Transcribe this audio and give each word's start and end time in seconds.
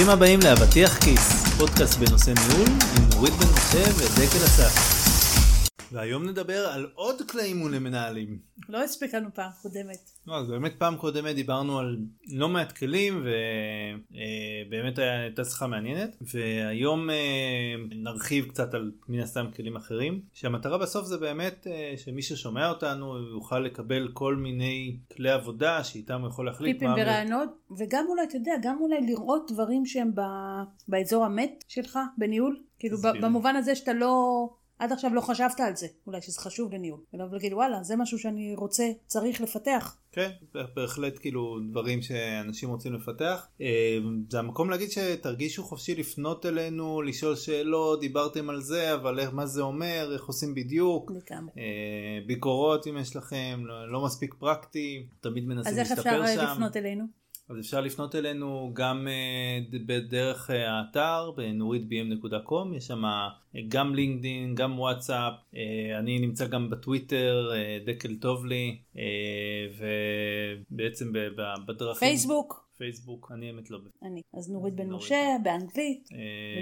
ברוכים 0.00 0.14
הבאים 0.18 0.40
לאבטיח 0.44 0.98
כיס, 0.98 1.28
פודקאסט 1.58 1.98
בנושא 1.98 2.30
ניהול 2.30 2.68
עם 2.68 3.08
נורית 3.14 3.34
בן 3.34 3.46
משה 3.46 3.90
ודקל 3.96 4.44
אסף. 4.44 4.99
והיום 5.92 6.28
נדבר 6.28 6.68
על 6.68 6.90
עוד 6.94 7.22
כלי 7.30 7.42
אימון 7.42 7.74
למנהלים. 7.74 8.38
לא 8.68 8.82
הספיק 8.82 9.14
לנו 9.14 9.28
פעם 9.34 9.50
קודמת. 9.62 10.10
לא, 10.26 10.36
אז 10.36 10.48
באמת 10.48 10.72
פעם 10.78 10.96
קודמת 10.96 11.34
דיברנו 11.34 11.78
על 11.78 11.96
לא 12.32 12.48
מעט 12.48 12.72
כלים 12.72 13.26
ובאמת 14.66 14.98
הייתה 14.98 15.44
שיחה 15.44 15.66
מעניינת 15.66 16.16
והיום 16.34 17.10
אה, 17.10 17.74
נרחיב 17.90 18.44
קצת 18.44 18.74
על 18.74 18.92
מן 19.08 19.20
הסתם 19.20 19.46
כלים 19.56 19.76
אחרים 19.76 20.22
שהמטרה 20.32 20.78
בסוף 20.78 21.06
זה 21.06 21.18
באמת 21.18 21.66
אה, 21.66 21.94
שמי 21.96 22.22
ששומע 22.22 22.68
אותנו 22.68 23.18
יוכל 23.34 23.58
לקבל 23.58 24.08
כל 24.12 24.36
מיני 24.36 24.96
כלי 25.16 25.30
עבודה 25.30 25.84
שאיתם 25.84 26.20
הוא 26.20 26.28
יכול 26.28 26.46
להחליט. 26.46 26.78
טיפים 26.78 26.90
ורעיונות 26.96 27.48
וגם 27.78 28.04
אולי 28.08 28.22
אתה 28.22 28.36
יודע 28.36 28.52
גם 28.62 28.76
אולי 28.80 29.00
לראות 29.06 29.50
דברים 29.52 29.86
שהם 29.86 30.12
באזור 30.88 31.24
המת 31.24 31.64
שלך 31.68 31.98
בניהול 32.18 32.56
כאילו 32.78 32.98
במובן 33.20 33.56
הזה 33.56 33.74
שאתה 33.74 33.92
לא 33.92 34.48
עד 34.80 34.92
עכשיו 34.92 35.14
לא 35.14 35.20
חשבת 35.20 35.60
על 35.60 35.76
זה, 35.76 35.86
אולי 36.06 36.22
שזה 36.22 36.40
חשוב 36.40 36.72
לניהול. 36.72 37.00
ולא 37.14 37.24
להגיד 37.32 37.52
וואלה, 37.52 37.82
זה 37.82 37.96
משהו 37.96 38.18
שאני 38.18 38.54
רוצה, 38.56 38.90
צריך 39.06 39.40
לפתח. 39.40 39.96
כן, 40.12 40.30
בהחלט 40.76 41.18
כאילו 41.20 41.58
דברים 41.70 42.02
שאנשים 42.02 42.68
רוצים 42.68 42.94
לפתח. 42.94 43.46
אה, 43.60 43.98
זה 44.30 44.38
המקום 44.38 44.70
להגיד 44.70 44.90
שתרגישו 44.90 45.64
חופשי 45.64 45.94
לפנות 45.94 46.46
אלינו, 46.46 47.02
לשאול 47.02 47.36
שאלות, 47.36 48.00
דיברתם 48.00 48.50
על 48.50 48.60
זה, 48.60 48.94
אבל 48.94 49.20
איך, 49.20 49.32
מה 49.32 49.46
זה 49.46 49.62
אומר, 49.62 50.10
איך 50.12 50.24
עושים 50.24 50.54
בדיוק. 50.54 51.10
לגמרי. 51.10 51.52
אה, 51.58 52.26
ביקורות 52.26 52.86
אם 52.86 52.96
יש 52.96 53.16
לכם, 53.16 53.62
לא, 53.64 53.92
לא 53.92 54.04
מספיק 54.04 54.34
פרקטי, 54.34 55.06
תמיד 55.20 55.44
מנסים 55.44 55.76
להשתפר 55.76 56.02
שם. 56.02 56.08
אז 56.08 56.28
איך 56.28 56.38
אפשר 56.38 56.52
לפנות 56.52 56.76
אלינו? 56.76 57.19
אז 57.50 57.58
אפשר 57.58 57.80
לפנות 57.80 58.14
אלינו 58.14 58.70
גם 58.74 59.06
uh, 59.06 59.76
בדרך 59.86 60.50
uh, 60.50 60.52
האתר 60.52 61.30
בנוריתbm.com 61.36 62.76
יש 62.76 62.86
שם 62.86 63.04
uh, 63.04 63.58
גם 63.68 63.94
לינקדאין 63.94 64.54
גם 64.54 64.78
וואטסאפ 64.78 65.32
אני 65.98 66.18
נמצא 66.18 66.46
גם 66.46 66.70
בטוויטר 66.70 67.50
דקל 67.86 68.14
טוב 68.14 68.46
לי 68.46 68.78
ובעצם 70.70 71.12
בדרכים. 71.66 72.08
פייסבוק. 72.08 72.70
פייסבוק 72.76 73.32
אני 73.34 73.46
האמת 73.46 73.70
לא 73.70 73.78
אני. 74.02 74.22
אז 74.34 74.50
נורית 74.50 74.74
בן 74.74 74.90
משה 74.90 75.36
באנגלית 75.42 76.08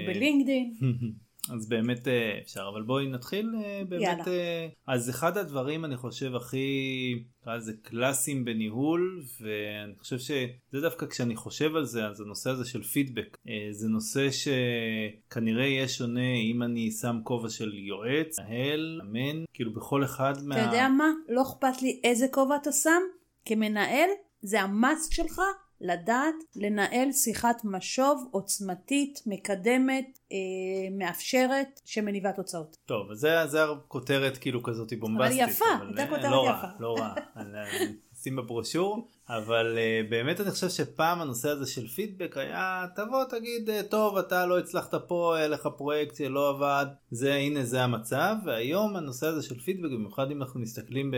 ובלינקדאין 0.03 0.73
אז 1.53 1.69
באמת 1.69 2.07
אה, 2.07 2.39
אפשר 2.41 2.69
אבל 2.73 2.81
בואי 2.81 3.07
נתחיל 3.07 3.55
אה, 3.63 3.81
באמת 3.89 4.01
יאללה. 4.01 4.23
אה, 4.27 4.67
אז 4.87 5.09
אחד 5.09 5.37
הדברים 5.37 5.85
אני 5.85 5.97
חושב 5.97 6.35
הכי 6.35 7.23
זה 7.57 7.73
קלאסיים 7.81 8.45
בניהול 8.45 9.21
ואני 9.41 9.93
חושב 9.99 10.17
שזה 10.17 10.81
דווקא 10.81 11.05
כשאני 11.05 11.35
חושב 11.35 11.75
על 11.75 11.85
זה 11.85 12.07
אז 12.07 12.21
הנושא 12.21 12.49
הזה 12.49 12.65
של 12.65 12.83
פידבק 12.83 13.37
זה 13.71 13.87
נושא 13.87 14.27
שכנראה 14.31 15.65
יהיה 15.65 15.87
שונה 15.87 16.33
אם 16.51 16.63
אני 16.63 16.91
שם 16.91 17.19
כובע 17.23 17.49
של 17.49 17.73
יועץ, 17.73 18.39
מנהל, 18.39 19.01
אמן 19.03 19.43
כאילו 19.53 19.73
בכל 19.73 20.03
אחד 20.03 20.33
מה... 20.43 20.55
אתה 20.55 20.63
יודע 20.63 20.87
מה? 20.87 21.11
לא 21.29 21.41
אכפת 21.41 21.81
לי 21.81 22.01
איזה 22.03 22.27
כובע 22.31 22.55
אתה 22.55 22.71
שם 22.71 23.01
כמנהל 23.45 24.09
זה 24.41 24.61
המאסט 24.61 25.11
שלך 25.11 25.41
לדעת 25.81 26.35
לנהל 26.55 27.11
שיחת 27.11 27.61
משוב 27.63 28.27
עוצמתית, 28.31 29.21
מקדמת, 29.25 30.19
אה, 30.31 30.37
מאפשרת, 30.91 31.81
שמניבה 31.85 32.31
תוצאות. 32.31 32.77
טוב, 32.85 33.13
זה, 33.13 33.47
זה 33.47 33.63
הכותרת 33.63 34.37
כאילו 34.37 34.63
כזאת 34.63 34.93
בומבסטית. 34.99 35.41
אבל 35.41 35.49
יפה, 35.49 35.65
הייתה 35.87 36.15
כותרת 36.15 36.31
לא 36.31 36.45
יפה. 36.49 36.67
רע, 36.67 36.71
לא 36.79 36.95
רע, 36.99 37.13
שים 38.21 38.35
בברושור. 38.35 39.07
אבל 39.29 39.77
uh, 39.77 40.09
באמת 40.09 40.41
אני 40.41 40.51
חושב 40.51 40.69
שפעם 40.69 41.21
הנושא 41.21 41.49
הזה 41.49 41.65
של 41.65 41.87
פידבק 41.87 42.37
היה 42.37 42.85
תבוא 42.95 43.23
תגיד 43.23 43.69
uh, 43.69 43.83
טוב 43.89 44.17
אתה 44.17 44.45
לא 44.45 44.59
הצלחת 44.59 44.95
פה 45.07 45.37
היה 45.37 45.47
לך 45.47 45.67
פרויקט 45.77 46.15
שלא 46.15 46.49
עבד 46.49 46.85
זה 47.11 47.33
הנה 47.33 47.63
זה 47.63 47.83
המצב. 47.83 48.35
והיום 48.45 48.95
הנושא 48.95 49.27
הזה 49.27 49.41
של 49.43 49.59
פידבק 49.59 49.91
במיוחד 49.91 50.31
אם 50.31 50.41
אנחנו 50.41 50.59
מסתכלים 50.59 51.13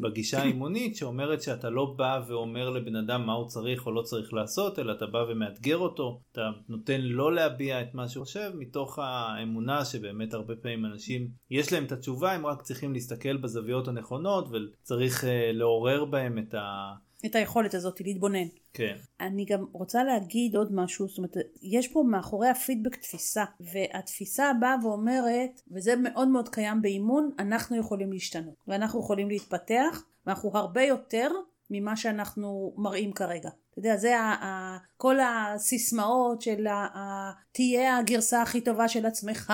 בגישה 0.00 0.38
האימונית 0.42 0.96
שאומרת 0.96 1.42
שאתה 1.42 1.70
לא 1.70 1.94
בא 1.96 2.20
ואומר 2.28 2.70
לבן 2.70 2.96
אדם 2.96 3.26
מה 3.26 3.32
הוא 3.32 3.48
צריך 3.48 3.86
או 3.86 3.92
לא 3.92 4.02
צריך 4.02 4.34
לעשות 4.34 4.78
אלא 4.78 4.92
אתה 4.92 5.06
בא 5.06 5.18
ומאתגר 5.18 5.76
אותו 5.76 6.20
אתה 6.32 6.50
נותן 6.68 7.00
לא 7.00 7.34
להביע 7.34 7.82
את 7.82 7.94
מה 7.94 8.08
שהוא 8.08 8.24
חושב 8.24 8.50
מתוך 8.54 8.98
האמונה 8.98 9.84
שבאמת 9.84 10.34
הרבה 10.34 10.56
פעמים 10.56 10.84
אנשים 10.84 11.28
יש 11.50 11.72
להם 11.72 11.84
את 11.84 11.92
התשובה 11.92 12.32
הם 12.32 12.46
רק 12.46 12.62
צריכים 12.62 12.92
להסתכל 12.92 13.36
בזוויות 13.36 13.88
הנכונות 13.88 14.48
וצריך 14.50 15.24
uh, 15.24 15.26
לעורר 15.52 16.04
בהם 16.04 16.38
את 16.38 16.54
ה... 16.54 16.92
את 17.26 17.34
היכולת 17.34 17.74
הזאת 17.74 18.00
להתבונן. 18.00 18.46
כן. 18.74 18.96
אני 19.20 19.44
גם 19.44 19.64
רוצה 19.72 20.04
להגיד 20.04 20.56
עוד 20.56 20.74
משהו, 20.74 21.08
זאת 21.08 21.18
אומרת, 21.18 21.36
יש 21.62 21.88
פה 21.88 22.02
מאחורי 22.10 22.48
הפידבק 22.48 22.96
תפיסה, 22.96 23.44
והתפיסה 23.60 24.52
באה 24.60 24.76
ואומרת, 24.82 25.60
וזה 25.70 25.96
מאוד 25.96 26.28
מאוד 26.28 26.48
קיים 26.48 26.82
באימון, 26.82 27.30
אנחנו 27.38 27.76
יכולים 27.76 28.12
להשתנות, 28.12 28.54
ואנחנו 28.68 29.00
יכולים 29.00 29.28
להתפתח, 29.28 30.04
ואנחנו 30.26 30.50
הרבה 30.54 30.82
יותר 30.82 31.30
ממה 31.70 31.96
שאנחנו 31.96 32.74
מראים 32.76 33.12
כרגע. 33.12 33.48
אתה 33.70 33.78
יודע, 33.78 33.96
זה 33.96 34.18
ה- 34.18 34.44
ה- 34.44 34.78
כל 34.96 35.16
הסיסמאות 35.20 36.42
של 36.42 36.66
ה- 36.66 37.30
תהיה 37.52 37.96
הגרסה 37.98 38.42
הכי 38.42 38.60
טובה 38.60 38.88
של 38.88 39.06
עצמך, 39.06 39.52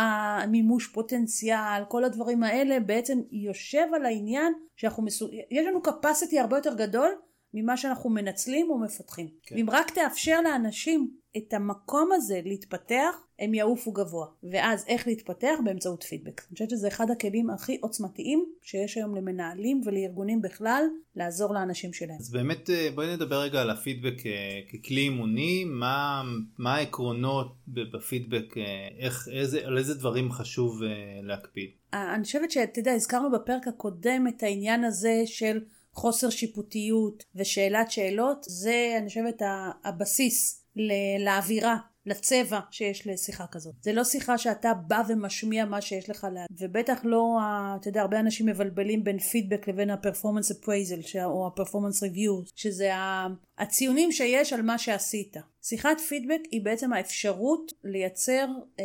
מימוש 0.48 0.87
פוטנציאל, 0.87 1.84
כל 1.88 2.04
הדברים 2.04 2.43
האלה 2.43 2.81
בעצם 2.81 3.19
יושב 3.31 3.87
על 3.94 4.06
העניין 4.06 4.53
שאנחנו 4.77 5.03
מסוג... 5.03 5.31
יש 5.50 5.66
לנו 5.66 5.81
capacity 5.87 6.41
הרבה 6.41 6.56
יותר 6.56 6.75
גדול 6.75 7.09
ממה 7.56 7.77
שאנחנו 7.77 8.11
מנצלים 8.11 8.71
או 8.71 8.78
מפתחים. 8.78 9.28
כן. 9.43 9.56
אם 9.56 9.71
רק 9.71 9.91
תאפשר 9.91 10.41
לאנשים 10.41 11.11
את 11.37 11.55
המקום 11.55 12.11
הזה 12.12 12.41
להתפתח, 12.44 13.17
הם 13.39 13.55
יעופו 13.55 13.93
גבוה. 13.93 14.27
ואז 14.53 14.84
איך 14.89 15.06
להתפתח? 15.06 15.55
באמצעות 15.65 16.03
פידבק. 16.03 16.41
אני 16.41 16.53
חושבת 16.53 16.71
שזה 16.71 16.89
אחד 16.89 17.11
הכלים 17.11 17.50
הכי 17.50 17.78
עוצמתיים 17.81 18.45
שיש 18.62 18.97
היום 18.97 19.15
למנהלים 19.16 19.81
ולארגונים 19.84 20.43
בכלל, 20.43 20.84
לעזור 21.16 21.55
לאנשים 21.55 21.93
שלהם. 21.93 22.19
אז 22.21 22.31
באמת 22.31 22.71
אה, 22.71 22.89
בואי 22.95 23.15
נדבר 23.15 23.41
רגע 23.41 23.61
על 23.61 23.71
הפידבק 23.71 24.27
אה, 24.27 24.61
ככלי 24.72 25.00
אימוני, 25.00 25.65
מה, 25.65 26.22
מה 26.59 26.75
העקרונות 26.75 27.55
בפידבק, 27.69 28.56
אה, 28.56 28.62
איך, 28.99 29.28
איזה, 29.33 29.61
על 29.65 29.78
איזה 29.78 29.95
דברים 29.95 30.31
חשוב 30.31 30.83
להקפיד. 31.22 31.71
אני 31.93 32.25
חושבת 32.25 32.50
שאתה 32.50 32.78
יודע, 32.78 32.93
הזכרנו 32.93 33.31
בפרק 33.31 33.69
הקודם 33.69 34.27
את 34.28 34.43
העניין 34.43 34.84
הזה 34.84 35.22
של 35.27 35.61
חוסר 35.97 36.31
שיפוטיות 36.31 37.25
ושאלת 37.34 37.91
שאלות 37.91 38.45
זה 38.49 38.95
אני 38.99 39.09
חושבת 39.09 39.43
הבסיס 39.84 40.65
לאווירה 41.25 41.77
לצבע 42.07 42.61
שיש 42.71 43.07
לשיחה 43.07 43.47
כזאת. 43.47 43.75
זה 43.83 43.93
לא 43.93 44.05
שיחה 44.05 44.39
שאתה 44.39 44.75
בא 44.75 45.03
ומשמיע 45.09 45.65
מה 45.65 45.81
שיש 45.81 46.11
לך 46.11 46.27
לה... 46.33 46.45
ובטח 46.59 47.01
לא, 47.05 47.39
אתה 47.81 47.89
יודע, 47.89 48.01
הרבה 48.01 48.21
אנשים 48.21 48.47
מבלבלים 48.47 49.05
בין 49.05 49.19
פידבק 49.19 49.69
לבין 49.69 49.91
הפרפורמנס 49.91 50.51
אפרייזל 50.51 51.01
או 51.25 51.47
הפרפורמנס 51.47 52.03
ריוויו, 52.03 52.41
שזה 52.57 52.91
הציונים 53.59 54.13
שיש 54.13 54.53
על 54.53 54.63
מה 54.63 54.78
שעשית. 54.78 55.37
שיחת 55.63 56.01
פידבק 56.09 56.41
היא 56.51 56.65
בעצם 56.65 56.93
האפשרות 56.93 57.73
לייצר 57.84 58.47
אה, 58.81 58.84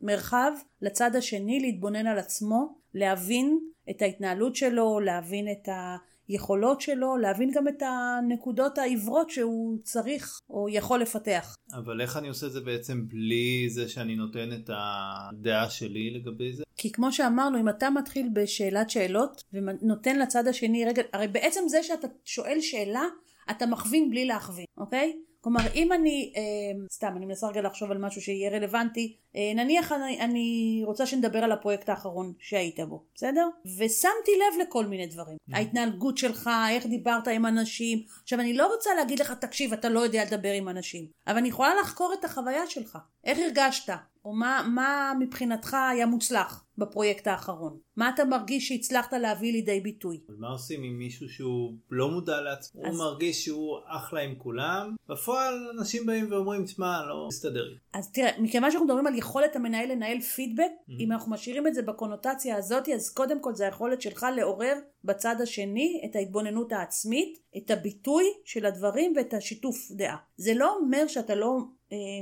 מרחב 0.00 0.52
לצד 0.82 1.16
השני 1.16 1.60
להתבונן 1.60 2.06
על 2.06 2.18
עצמו, 2.18 2.74
להבין 2.94 3.58
את 3.90 4.02
ההתנהלות 4.02 4.56
שלו, 4.56 5.00
להבין 5.00 5.48
את 5.52 5.68
ה... 5.68 5.96
היכולות 6.28 6.80
שלו, 6.80 7.16
להבין 7.16 7.50
גם 7.54 7.68
את 7.68 7.82
הנקודות 7.82 8.78
העיוורות 8.78 9.30
שהוא 9.30 9.78
צריך 9.82 10.40
או 10.50 10.68
יכול 10.68 11.00
לפתח. 11.00 11.56
אבל 11.74 12.00
איך 12.00 12.16
אני 12.16 12.28
עושה 12.28 12.46
את 12.46 12.52
זה 12.52 12.60
בעצם 12.60 13.08
בלי 13.08 13.66
זה 13.70 13.88
שאני 13.88 14.16
נותן 14.16 14.52
את 14.52 14.70
הדעה 14.72 15.70
שלי 15.70 16.10
לגבי 16.10 16.52
זה? 16.52 16.62
כי 16.76 16.92
כמו 16.92 17.12
שאמרנו, 17.12 17.60
אם 17.60 17.68
אתה 17.68 17.90
מתחיל 17.90 18.28
בשאלת 18.32 18.90
שאלות 18.90 19.42
ונותן 19.52 20.18
לצד 20.18 20.48
השני 20.48 20.84
רגע, 20.84 21.02
הרי 21.12 21.28
בעצם 21.28 21.60
זה 21.68 21.82
שאתה 21.82 22.06
שואל 22.24 22.58
שאלה, 22.60 23.04
אתה 23.50 23.66
מכווין 23.66 24.10
בלי 24.10 24.24
להכווין, 24.24 24.66
אוקיי? 24.76 25.12
כלומר 25.42 25.60
אם 25.74 25.92
אני, 25.92 26.32
אה, 26.36 26.42
סתם 26.92 27.12
אני 27.16 27.26
מנסה 27.26 27.46
רגע 27.46 27.62
לחשוב 27.62 27.90
על 27.90 27.98
משהו 27.98 28.22
שיהיה 28.22 28.50
רלוונטי, 28.50 29.16
אה, 29.36 29.52
נניח 29.54 29.92
אני, 29.92 30.20
אני 30.20 30.80
רוצה 30.84 31.06
שנדבר 31.06 31.38
על 31.38 31.52
הפרויקט 31.52 31.88
האחרון 31.88 32.32
שהיית 32.38 32.80
בו, 32.80 33.04
בסדר? 33.14 33.48
ושמתי 33.78 34.30
לב 34.36 34.66
לכל 34.66 34.86
מיני 34.86 35.06
דברים, 35.06 35.36
mm. 35.36 35.56
ההתנהגות 35.56 36.18
שלך, 36.18 36.50
איך 36.70 36.86
דיברת 36.86 37.28
עם 37.28 37.46
אנשים, 37.46 38.02
עכשיו 38.22 38.40
אני 38.40 38.52
לא 38.54 38.74
רוצה 38.74 38.90
להגיד 38.94 39.20
לך 39.20 39.32
תקשיב 39.32 39.72
אתה 39.72 39.88
לא 39.88 40.00
יודע 40.00 40.24
לדבר 40.24 40.52
עם 40.52 40.68
אנשים, 40.68 41.06
אבל 41.26 41.36
אני 41.36 41.48
יכולה 41.48 41.74
לחקור 41.80 42.14
את 42.18 42.24
החוויה 42.24 42.66
שלך, 42.66 42.98
איך 43.24 43.38
הרגשת, 43.38 43.92
או 44.24 44.32
מה, 44.32 44.70
מה 44.74 45.12
מבחינתך 45.20 45.76
היה 45.92 46.06
מוצלח 46.06 46.64
בפרויקט 46.78 47.26
האחרון? 47.26 47.78
מה 47.96 48.10
אתה 48.14 48.24
מרגיש 48.24 48.68
שהצלחת 48.68 49.12
להביא 49.12 49.52
לידי 49.52 49.80
ביטוי? 49.80 50.20
מה 50.28 50.48
עושים 50.48 50.82
עם 50.82 50.98
מישהו 50.98 51.28
שהוא 51.28 51.72
לא 51.90 52.10
מודע 52.10 52.40
לעצמו, 52.40 52.86
אז... 52.86 52.94
הוא 52.94 52.98
מרגיש 52.98 53.44
שהוא 53.44 53.78
אחלה 53.86 54.20
עם 54.20 54.34
כולם, 54.38 54.94
בפועל 55.08 55.70
אנשים 55.78 56.06
באים 56.06 56.32
ואומרים, 56.32 56.64
תשמע, 56.64 57.06
לא 57.06 57.26
מסתדר 57.28 57.68
לי. 57.68 57.76
אז 57.92 58.12
תראה, 58.12 58.30
מכיוון 58.38 58.70
שאנחנו 58.70 58.86
מדברים 58.86 59.06
על 59.06 59.18
יכולת 59.18 59.56
המנהל 59.56 59.92
לנהל 59.92 60.20
פידבק, 60.20 60.64
mm-hmm. 60.64 60.92
אם 61.00 61.12
אנחנו 61.12 61.32
משאירים 61.32 61.66
את 61.66 61.74
זה 61.74 61.82
בקונוטציה 61.82 62.56
הזאת, 62.56 62.88
אז 62.88 63.10
קודם 63.10 63.40
כל 63.40 63.54
זה 63.54 63.64
היכולת 63.64 64.02
שלך 64.02 64.26
לעורר 64.36 64.74
בצד 65.04 65.36
השני 65.42 66.02
את 66.04 66.16
ההתבוננות 66.16 66.72
העצמית, 66.72 67.38
את 67.56 67.70
הביטוי 67.70 68.24
של 68.44 68.66
הדברים 68.66 69.12
ואת 69.16 69.34
השיתוף 69.34 69.76
דעה. 69.90 70.16
זה 70.36 70.54
לא 70.54 70.76
אומר 70.76 71.06
שאתה 71.06 71.34
לא 71.34 71.58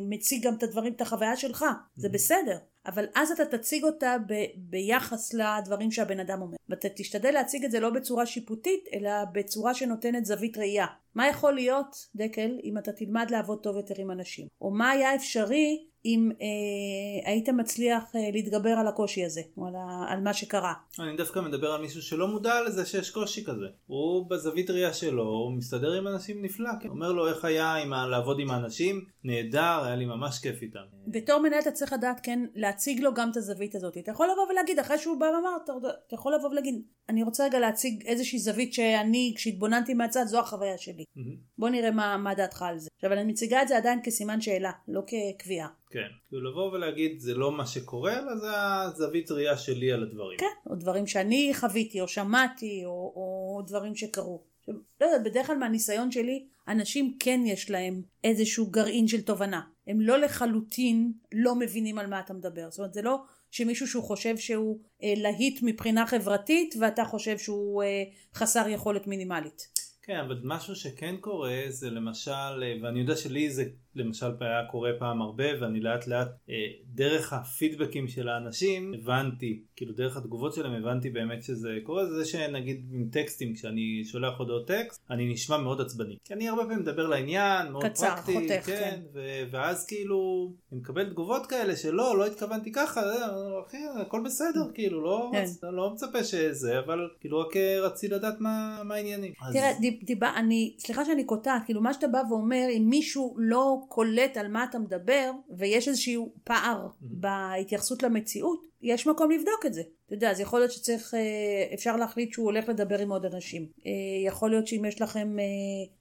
מציג 0.03 0.47
גם 0.47 0.55
את 0.55 0.63
הדברים, 0.63 0.93
את 0.93 1.01
החוויה 1.01 1.37
שלך, 1.37 1.65
זה 1.97 2.09
בסדר. 2.09 2.59
אבל 2.87 3.07
אז 3.15 3.31
אתה 3.31 3.45
תציג 3.45 3.85
אותה 3.85 4.17
ב, 4.29 4.35
ביחס 4.57 5.35
לדברים 5.35 5.91
שהבן 5.91 6.21
אדם 6.21 6.43
אומר. 6.43 6.57
ואתה 6.69 6.89
תשתדל 6.89 7.31
להציג 7.31 7.65
את 7.65 7.71
זה 7.71 7.81
לא 7.81 7.91
בצורה 7.91 8.27
שיפוטית, 8.27 8.85
אלא 8.95 9.11
בצורה 9.33 9.75
שנותנת 9.75 10.25
זווית 10.25 10.59
ראייה. 10.59 10.87
מה 11.15 11.29
יכול 11.29 11.53
להיות, 11.53 12.07
דקל, 12.15 12.59
אם 12.65 12.79
אתה 12.79 12.93
תלמד 12.93 13.31
לעבוד 13.31 13.63
טוב 13.63 13.77
יותר 13.77 13.95
עם 13.99 14.11
אנשים? 14.11 14.47
או 14.61 14.71
מה 14.71 14.91
היה 14.91 15.15
אפשרי 15.15 15.87
אם 16.05 16.31
אה, 16.41 17.31
היית 17.31 17.49
מצליח 17.49 18.17
אה, 18.17 18.31
להתגבר 18.32 18.70
על 18.70 18.87
הקושי 18.87 19.25
הזה, 19.25 19.41
או 19.56 19.67
על, 19.67 19.75
ה, 19.76 20.12
על 20.12 20.20
מה 20.20 20.35
שקרה. 20.35 20.75
אני 20.99 21.17
דווקא 21.17 21.41
מדבר 21.41 21.73
על 21.73 21.81
מישהו 21.81 22.02
שלא 22.02 22.29
מודע 22.29 22.62
לזה 22.67 22.87
שיש 22.87 23.11
קושי 23.11 23.44
כזה. 23.44 23.67
הוא 23.87 24.31
בזווית 24.31 24.70
ראייה 24.70 24.93
שלו, 24.93 25.23
הוא 25.23 25.52
מסתדר 25.52 25.93
עם 25.93 26.08
אנשים 26.08 26.43
נפלא. 26.43 26.70
כן. 26.81 26.88
אומר 26.88 27.12
לו 27.12 27.29
איך 27.29 27.44
היה 27.44 27.75
עם 27.75 27.93
ה... 27.93 28.06
לעבוד 28.06 28.41
עם 28.41 28.50
האנשים, 28.50 29.05
נהדר, 29.25 29.85
היה 29.85 29.97
לי 29.97 30.05
ממש 30.05 30.38
כיף 30.38 30.62
איתם. 30.62 30.81
בתור 31.06 31.38
מנהל 31.38 31.61
אתה 31.61 31.70
צריך 31.70 31.93
לדעת 31.93 32.20
כן 32.23 32.41
להציג 32.55 33.00
לו 33.00 33.14
גם 33.14 33.31
את 33.31 33.37
הזווית 33.37 33.75
הזאת. 33.75 33.97
אתה 33.99 34.11
יכול 34.11 34.29
לבוא 34.32 34.47
ולהגיד, 34.50 34.79
אחרי 34.79 34.99
שהוא 34.99 35.20
בא 35.20 35.25
ואמר, 35.25 35.56
אתה, 35.64 35.73
אתה 36.06 36.14
יכול 36.14 36.35
לבוא 36.35 36.50
ולהגיד, 36.50 36.82
אני 37.08 37.23
רוצה 37.23 37.44
רגע 37.44 37.58
להציג 37.58 38.06
איזושהי 38.06 38.38
זווית 38.38 38.75
שאני, 38.75 39.32
כשהתבוננתי 39.37 39.94
מהצד, 39.94 40.25
זו 40.26 40.38
החוויה 40.41 40.79
שלי. 40.79 41.02
Mm-hmm. 41.02 41.37
בוא 41.58 41.69
נראה 41.69 41.91
מה, 41.91 42.17
מה 42.17 42.35
דעתך 42.35 42.62
על 42.62 42.79
זה. 42.79 42.88
עכשיו, 42.97 43.12
אני 43.12 43.32
מציגה 43.32 43.62
את 43.62 43.69
זה 43.69 43.76
עדיין 43.76 44.00
כסימן 44.05 44.41
שאלה, 44.41 44.70
לא 44.88 45.00
כקביעה. 45.06 45.69
כן, 45.91 46.09
כאילו 46.29 46.51
לבוא 46.51 46.73
ולהגיד 46.73 47.19
זה 47.21 47.35
לא 47.35 47.53
מה 47.53 47.67
שקורה, 47.67 48.19
אלא 48.19 48.37
זה 48.37 48.49
הזווית 48.53 49.31
ראייה 49.31 49.57
שלי 49.57 49.93
על 49.93 50.03
הדברים. 50.03 50.39
כן, 50.39 50.71
או 50.71 50.75
דברים 50.75 51.07
שאני 51.07 51.53
חוויתי, 51.55 52.01
או 52.01 52.09
שמעתי, 52.09 52.83
או, 52.85 52.91
או 52.91 53.63
דברים 53.67 53.95
שקרו. 53.95 54.45
לא 54.69 55.07
יודעת, 55.07 55.25
בדרך 55.25 55.47
כלל 55.47 55.59
מהניסיון 55.59 56.11
שלי, 56.11 56.47
אנשים 56.69 57.17
כן 57.21 57.41
יש 57.47 57.71
להם 57.71 58.03
איזשהו 58.25 58.71
גרעין 58.71 59.09
של 59.09 59.21
תובנה. 59.21 59.61
הם 59.87 60.01
לא 60.01 60.19
לחלוטין 60.19 61.13
לא 61.35 61.55
מבינים 61.55 61.99
על 61.99 62.07
מה 62.07 62.21
אתה 62.21 62.35
מדבר. 62.35 62.71
זאת 62.71 62.79
אומרת, 62.79 62.95
זה 62.95 63.03
לא 63.03 63.19
שמישהו 63.51 63.87
שהוא 63.87 64.05
חושב 64.05 64.37
שהוא 64.37 64.81
אה, 65.03 65.15
להיט 65.17 65.59
מבחינה 65.63 66.07
חברתית, 66.07 66.75
ואתה 66.81 67.05
חושב 67.05 67.39
שהוא 67.39 67.83
אה, 67.83 68.03
חסר 68.35 68.69
יכולת 68.69 69.07
מינימלית. 69.07 69.69
כן, 70.03 70.17
אבל 70.17 70.41
משהו 70.45 70.77
שכן 70.77 71.17
קורה 71.21 71.63
זה 71.69 71.91
למשל, 71.91 72.63
אה, 72.63 72.75
ואני 72.83 73.01
יודע 73.01 73.17
שלי 73.17 73.51
זה 73.51 73.65
למשל 73.95 74.27
היה 74.41 74.65
קורה 74.71 74.91
פעם 74.99 75.23
הרבה 75.23 75.45
ואני 75.61 75.81
לאט 75.81 76.07
לאט 76.07 76.29
אה, 76.51 76.55
דרך 76.95 77.33
הפידבקים 77.33 78.09
של 78.09 78.29
האנשים 78.29 78.93
הבנתי 78.95 79.63
כאילו 79.77 79.93
דרך 79.93 80.17
התגובות 80.17 80.55
שלהם 80.55 80.73
הבנתי 80.73 81.11
באמת 81.11 81.43
שזה 81.43 81.71
קורה 81.83 82.07
זה 82.07 82.25
שנגיד 82.25 82.87
עם 82.93 83.09
טקסטים 83.13 83.55
כשאני 83.55 84.03
שולח 84.05 84.39
הודעות 84.39 84.67
טקסט 84.67 85.01
אני 85.11 85.33
נשמע 85.33 85.57
מאוד 85.57 85.81
עצבני 85.81 86.17
כי 86.25 86.35
אני 86.35 86.49
הרבה 86.49 86.63
פעמים 86.63 86.79
מדבר 86.79 87.07
לעניין 87.07 87.73
מאוד 87.73 87.85
קצר, 87.85 88.09
פרקטי 88.17 88.33
חותך, 88.33 88.67
כן, 88.67 88.75
כן. 88.91 89.01
ו- 89.15 89.43
ואז 89.51 89.87
כאילו 89.87 90.51
אני 90.73 90.81
מקבל 90.81 91.11
תגובות 91.11 91.47
כאלה 91.47 91.77
שלא 91.77 92.19
לא 92.19 92.27
התכוונתי 92.27 92.73
ככה 92.73 93.01
אה, 93.01 93.27
אחי 93.67 93.77
הכל 94.01 94.23
בסדר 94.25 94.61
כאילו 94.75 95.03
לא, 95.05 95.31
כן. 95.33 95.43
רצ, 95.43 95.61
לא 95.63 95.91
מצפה 95.93 96.25
שזה 96.25 96.79
אבל 96.79 97.09
כאילו 97.21 97.39
רק 97.41 97.57
אה, 97.57 97.81
רציתי 97.81 98.15
לדעת 98.15 98.41
מה, 98.41 98.83
מה 98.85 98.95
העניינים. 98.95 99.33
אז- 99.49 99.55
תראה, 99.55 99.73
דיב, 99.81 99.95
דיבה, 100.03 100.33
אני, 100.37 100.75
סליחה 100.79 101.05
שאני 101.05 101.25
קוטעת, 101.25 101.63
כאילו 101.65 101.81
מה 101.81 101.95
שאתה 101.95 102.09
בא 102.09 102.23
ואומר, 102.31 102.67
אם 102.77 102.87
מישהו 102.91 103.35
לא 103.39 103.80
קולט 103.88 104.37
על 104.37 104.49
מה 104.49 104.65
אתה 104.65 104.79
מדבר, 104.79 105.31
ויש 105.50 105.88
איזשהו 105.88 106.32
פער 106.44 106.88
בהתייחסות 107.00 108.03
למציאות, 108.03 108.67
יש 108.82 109.06
מקום 109.06 109.31
לבדוק 109.31 109.67
את 109.67 109.75
זה. 109.75 109.82
אתה 110.06 110.15
יודע, 110.15 110.31
אז 110.31 110.41
יכול 110.41 110.59
להיות 110.59 110.73
שצריך, 110.73 111.15
אה, 111.15 111.75
אפשר 111.75 111.97
להחליט 111.97 112.32
שהוא 112.32 112.44
הולך 112.47 112.69
לדבר 112.69 112.99
עם 112.99 113.12
עוד 113.12 113.25
אנשים. 113.27 113.67
אה, 113.87 113.93
יכול 114.27 114.50
להיות 114.50 114.67
שאם 114.67 114.85
יש 114.85 115.03
לכם 115.03 115.38
אה, 115.38 115.44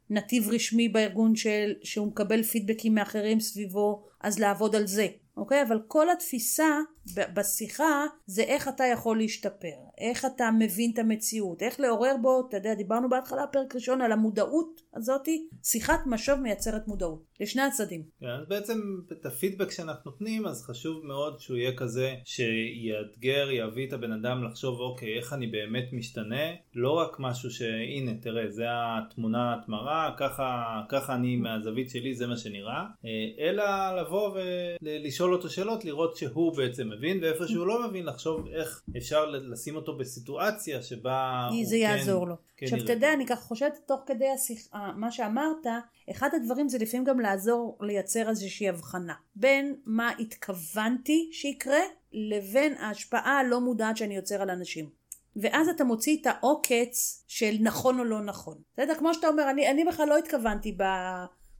נתיב 0.09 0.49
רשמי 0.49 0.89
בארגון 0.89 1.35
של, 1.35 1.73
שהוא 1.83 2.07
מקבל 2.07 2.43
פידבקים 2.43 2.95
מאחרים 2.95 3.39
סביבו, 3.39 4.03
אז 4.21 4.39
לעבוד 4.39 4.75
על 4.75 4.87
זה. 4.87 5.07
אוקיי? 5.37 5.61
אבל 5.61 5.79
כל 5.87 6.09
התפיסה 6.09 6.79
בשיחה 7.15 8.06
זה 8.25 8.41
איך 8.41 8.67
אתה 8.67 8.83
יכול 8.94 9.17
להשתפר, 9.17 9.75
איך 9.97 10.25
אתה 10.25 10.50
מבין 10.59 10.91
את 10.94 11.00
המציאות, 11.00 11.61
איך 11.61 11.79
לעורר 11.79 12.15
בו, 12.21 12.47
אתה 12.50 12.57
יודע, 12.57 12.73
דיברנו 12.73 13.09
בהתחלה 13.09 13.47
פרק 13.47 13.75
ראשון 13.75 14.01
על 14.01 14.11
המודעות 14.11 14.81
הזאתי, 14.94 15.47
שיחת 15.63 16.00
משוב 16.06 16.39
מייצרת 16.39 16.88
מודעות, 16.88 17.23
לשני 17.39 17.61
הצדדים. 17.61 18.03
כן, 18.19 18.27
אז 18.27 18.47
בעצם 18.47 18.81
את 19.11 19.25
הפידבק 19.25 19.71
שאנחנו 19.71 20.11
נותנים 20.11 20.47
אז 20.47 20.65
חשוב 20.65 21.06
מאוד 21.06 21.39
שהוא 21.39 21.57
יהיה 21.57 21.75
כזה 21.75 22.15
שיאתגר 22.25 23.50
יביא 23.51 23.88
את 23.88 23.94
הבן 23.94 24.11
אדם 24.11 24.44
לחשוב 24.44 24.79
אוקיי 24.79 25.17
איך 25.17 25.33
אני 25.33 25.47
באמת 25.47 25.94
משתנה 25.94 26.53
לא 26.75 26.91
רק 26.91 27.15
משהו 27.19 27.51
שהנה 27.51 28.13
תראה 28.21 28.50
זה 28.50 28.65
התמונת 28.69 29.67
מראה 29.67 30.09
ככה 30.17 30.81
ככה 30.89 31.15
אני 31.15 31.35
מהזווית 31.35 31.89
שלי 31.89 32.15
זה 32.15 32.27
מה 32.27 32.38
שנראה 32.38 32.83
אה, 33.06 33.09
אלא 33.39 33.63
לבוא 34.01 34.38
ולשאול 34.81 35.33
אותו 35.33 35.50
שאלות 35.50 35.85
לראות 35.85 36.15
שהוא 36.15 36.56
בעצם 36.57 36.89
מבין 36.99 37.23
ואיפה 37.23 37.47
שהוא 37.47 37.67
לא 37.67 37.87
מבין 37.87 38.05
לחשוב 38.05 38.47
איך 38.47 38.83
אפשר 38.97 39.25
לשים 39.25 39.75
אותו 39.75 39.97
בסיטואציה 39.97 40.81
שבה 40.81 41.47
הוא 41.51 41.65
זה 41.65 41.75
כן- 41.75 41.81
יעזור 41.81 42.27
לו. 42.27 42.35
כן 42.57 42.65
עכשיו. 42.65 42.79
אתה 42.83 42.91
יודע, 42.93 43.13
אני 43.13 43.25
ככה 43.25 43.41
חושבת 43.41 43.79
תוך 43.87 44.01
כדי 44.05 44.29
השיחה, 44.29 44.91
מה 44.95 45.11
שאמרת, 45.11 45.65
אחד 46.11 46.29
הדברים 46.35 46.69
זה 46.69 46.77
לפעמים 46.77 47.03
גם 47.05 47.19
לעזור 47.19 47.77
לייצר 47.81 48.29
איזושהי 48.29 48.69
הבחנה 48.69 49.13
בין 49.35 49.75
מה 49.85 50.11
התכוונתי 50.19 51.29
שיקרה 51.31 51.79
לבין 52.13 52.73
ההשפעה 52.77 53.39
הלא 53.39 53.61
מודעת 53.61 53.97
שאני 53.97 54.15
יוצר 54.15 54.41
על 54.41 54.49
אנשים. 54.49 54.89
ואז 55.35 55.67
אתה 55.69 55.83
מוציא 55.83 56.17
את 56.21 56.27
העוקץ 56.27 57.23
של 57.27 57.55
נכון 57.59 57.99
או 57.99 58.03
לא 58.03 58.21
נכון. 58.21 58.57
בסדר? 58.73 58.95
כמו 58.95 59.13
שאתה 59.13 59.27
אומר, 59.27 59.49
אני, 59.49 59.71
אני 59.71 59.85
בכלל 59.85 60.09
לא 60.09 60.17
התכוונתי 60.17 60.75
ב... 60.77 60.83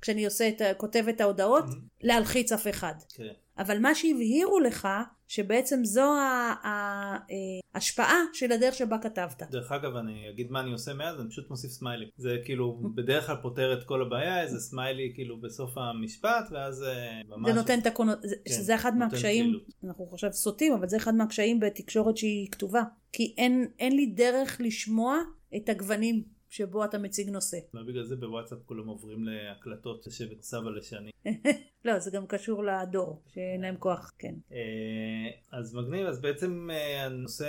כשאני 0.02 0.26
עושה 0.26 0.48
את, 0.50 0.62
כותב 0.78 1.06
את 1.10 1.22
ההודעות, 1.22 1.64
להלחיץ 2.02 2.52
אף 2.52 2.68
אחד. 2.68 2.94
כן. 3.14 3.24
אבל 3.58 3.80
מה 3.80 3.96
שהבהירו 3.96 4.60
לך, 4.60 4.88
שבעצם 5.30 5.80
זו 5.84 6.02
אה, 6.02 7.18
ההשפעה 7.74 8.18
של 8.34 8.52
הדרך 8.52 8.74
שבה 8.74 8.98
כתבת. 8.98 9.44
דרך 9.52 9.72
אגב 9.72 9.96
אני 9.96 10.30
אגיד 10.30 10.52
מה 10.52 10.62
אני 10.62 10.72
עושה 10.72 10.94
מאז 10.94 11.22
אני 11.22 11.30
פשוט 11.30 11.50
מוסיף 11.50 11.72
סמיילי 11.72 12.10
זה 12.18 12.38
כאילו 12.46 12.82
בדרך 12.96 13.28
כלל 13.28 13.36
פותר 13.42 13.74
את 13.74 13.84
כל 13.84 14.02
הבעיה 14.02 14.42
איזה 14.42 14.60
סמיילי 14.60 15.12
כאילו 15.16 15.42
בסוף 15.42 15.78
המשפט 15.78 16.50
ואז 16.52 16.84
אה, 16.84 17.22
ממש 17.28 17.52
זה 17.52 17.56
נותן 17.56 17.80
את 17.80 17.86
הכוונות, 17.86 18.20
כן, 18.22 18.54
שזה 18.54 18.76
אחד 18.76 18.98
מהקשיים, 18.98 19.44
פעילות. 19.44 19.64
אנחנו 19.84 20.10
עכשיו 20.12 20.34
סוטים, 20.34 20.74
אבל 20.74 20.90
זה 20.90 20.98
אחד 20.98 21.16
מהקשיים 21.16 21.60
בתקשורת 21.60 22.18
שהיא 22.18 22.48
כתובה. 22.52 22.84
כי 23.12 23.34
אין, 23.38 23.68
אין 23.80 23.96
לי 23.96 24.06
דרך 24.06 24.58
לשמוע 24.60 25.18
את 25.56 25.70
הגוונים 25.70 26.24
שבו 26.50 26.86
אתה 26.86 26.98
מציג 26.98 27.30
נושא. 27.30 27.58
לא 27.74 27.84
בגלל 27.84 28.04
זה 28.04 28.16
בוואטסאפ 28.16 28.60
כולם 28.66 28.88
עוברים 28.88 29.24
להקלטות 29.24 30.08
לשבת 30.08 30.42
סבא 30.42 30.70
לשני. 30.70 31.12
לא, 31.86 32.00
זה 32.00 32.12
גם 32.12 32.28
קשור 32.28 32.64
לדור, 32.64 33.22
שאין 33.28 33.62
להם 33.62 33.76
כוח, 33.80 34.14
כן. 34.20 34.36
אה, 35.60 35.64
אז 35.64 35.76
מגניב 35.76 36.08
אז 36.08 36.22
בעצם 36.22 36.70
אה, 36.72 37.06
הנושא 37.06 37.46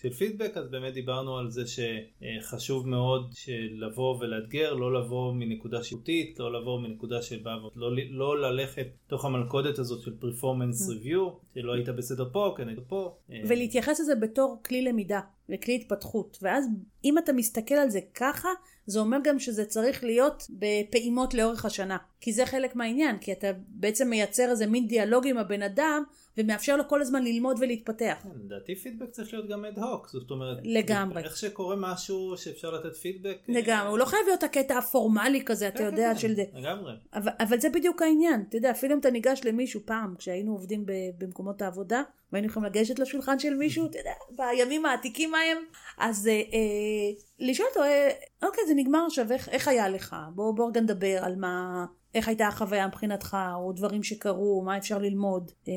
של 0.00 0.10
פידבק 0.10 0.56
אז 0.56 0.70
באמת 0.70 0.94
דיברנו 0.94 1.38
על 1.38 1.50
זה 1.50 1.62
שחשוב 1.66 2.88
מאוד 2.88 3.34
לבוא 3.70 4.18
ולאתגר 4.20 4.74
לא 4.74 5.00
לבוא 5.00 5.32
מנקודה 5.32 5.82
שיפוטית 5.82 6.38
לא 6.38 6.60
לבוא 6.60 6.80
מנקודה 6.80 7.22
שבאה 7.22 7.56
לא, 7.76 7.90
לא 8.10 8.40
ללכת 8.40 8.86
תוך 9.06 9.24
המלכודת 9.24 9.78
הזאת 9.78 10.02
של 10.02 10.16
פרפורמנס 10.20 10.88
ריוויו 10.88 11.30
שלא 11.54 11.74
היית 11.74 11.88
בסדר 11.88 12.28
פה 12.32 12.54
כן 12.56 12.68
היית 12.68 12.78
פה. 12.88 13.16
אה, 13.30 13.40
ולהתייחס 13.48 14.00
לזה 14.00 14.14
בתור 14.14 14.60
כלי 14.66 14.82
למידה 14.82 15.20
וכלי 15.48 15.74
התפתחות. 15.74 16.38
ואז 16.42 16.66
אם 17.04 17.18
אתה 17.18 17.32
מסתכל 17.32 17.74
על 17.74 17.90
זה 17.90 18.00
ככה, 18.14 18.48
זה 18.86 18.98
אומר 18.98 19.18
גם 19.24 19.38
שזה 19.38 19.64
צריך 19.64 20.04
להיות 20.04 20.42
בפעימות 20.50 21.34
לאורך 21.34 21.64
השנה. 21.64 21.96
כי 22.20 22.32
זה 22.32 22.46
חלק 22.46 22.76
מהעניין, 22.76 23.18
כי 23.18 23.32
אתה 23.32 23.46
בעצם 23.68 24.10
מייצר 24.10 24.50
איזה 24.50 24.66
מין 24.66 24.88
דיאלוג 24.88 25.26
עם 25.26 25.38
הבן 25.38 25.62
אדם, 25.62 26.02
ומאפשר 26.38 26.76
לו 26.76 26.88
כל 26.88 27.00
הזמן 27.00 27.24
ללמוד 27.24 27.56
ולהתפתח. 27.60 28.16
כן, 28.22 28.28
לדעתי 28.44 28.76
פידבק 28.76 29.10
צריך 29.10 29.32
להיות 29.32 29.48
גם 29.48 29.64
אד 29.64 29.78
הוק 29.78 30.08
זאת 30.08 30.30
אומרת 30.30 30.58
לגמרי. 30.64 31.22
איך 31.22 31.36
שקורה 31.36 31.76
משהו 31.78 32.34
שאפשר 32.36 32.70
לתת 32.70 32.96
פידבק 32.96 33.38
אה, 33.48 33.54
לגמרי, 33.54 33.90
הוא 33.90 33.98
לא 33.98 34.04
חייב 34.04 34.22
להיות 34.26 34.42
הקטע 34.42 34.78
הפורמלי 34.78 35.44
כזה, 35.44 35.68
אתה 35.68 35.78
כן, 35.78 35.84
יודע, 35.84 36.12
כן, 36.14 36.18
של 36.18 36.34
זה. 36.34 36.44
לגמרי 36.54 36.92
אבל, 37.12 37.60
זה 37.60 37.68
בדיוק 37.70 38.02
העניין, 38.02 38.44
אתה 38.48 38.56
יודע, 38.56 38.70
אפילו 38.70 38.94
אם 38.94 38.98
אתה 38.98 39.10
ניגש 39.10 39.40
למישהו 39.44 39.80
פעם, 39.84 40.14
כשהיינו 40.18 40.52
עובדים 40.52 40.84
במקומות 41.18 41.62
העבודה, 41.62 42.02
והיינו 42.32 42.48
יכולים 42.48 42.72
לגשת 42.72 42.98
לשולחן 42.98 43.38
של 43.38 43.54
מישהו, 43.54 43.86
אתה 43.86 43.98
יודע, 43.98 44.12
בימים 44.30 44.86
העתיקים 44.86 45.34
ההם, 45.34 45.58
אז 45.98 46.28
אה, 46.28 46.32
אה, 46.32 47.22
לשאול 47.38 47.68
אותו, 47.68 47.82
אה, 47.82 48.10
אוקיי, 48.42 48.64
זה 48.68 48.74
נגמר 48.74 49.06
עכשיו, 49.06 49.32
איך, 49.32 49.48
איך 49.48 49.68
היה 49.68 49.88
לך? 49.88 50.16
בוא, 50.34 50.54
בוא 50.56 50.68
רגע 50.68 50.80
נדבר 50.80 51.24
על 51.24 51.36
מה, 51.36 51.84
איך 52.14 52.28
הייתה 52.28 52.46
החוויה 52.46 52.86
מבחינתך, 52.86 53.36
או 53.54 53.72
דברים 53.72 54.02
שקרו, 54.02 54.62
מה 54.64 54.78
אפשר 54.78 54.98
ללמוד, 54.98 55.50
אה, 55.68 55.72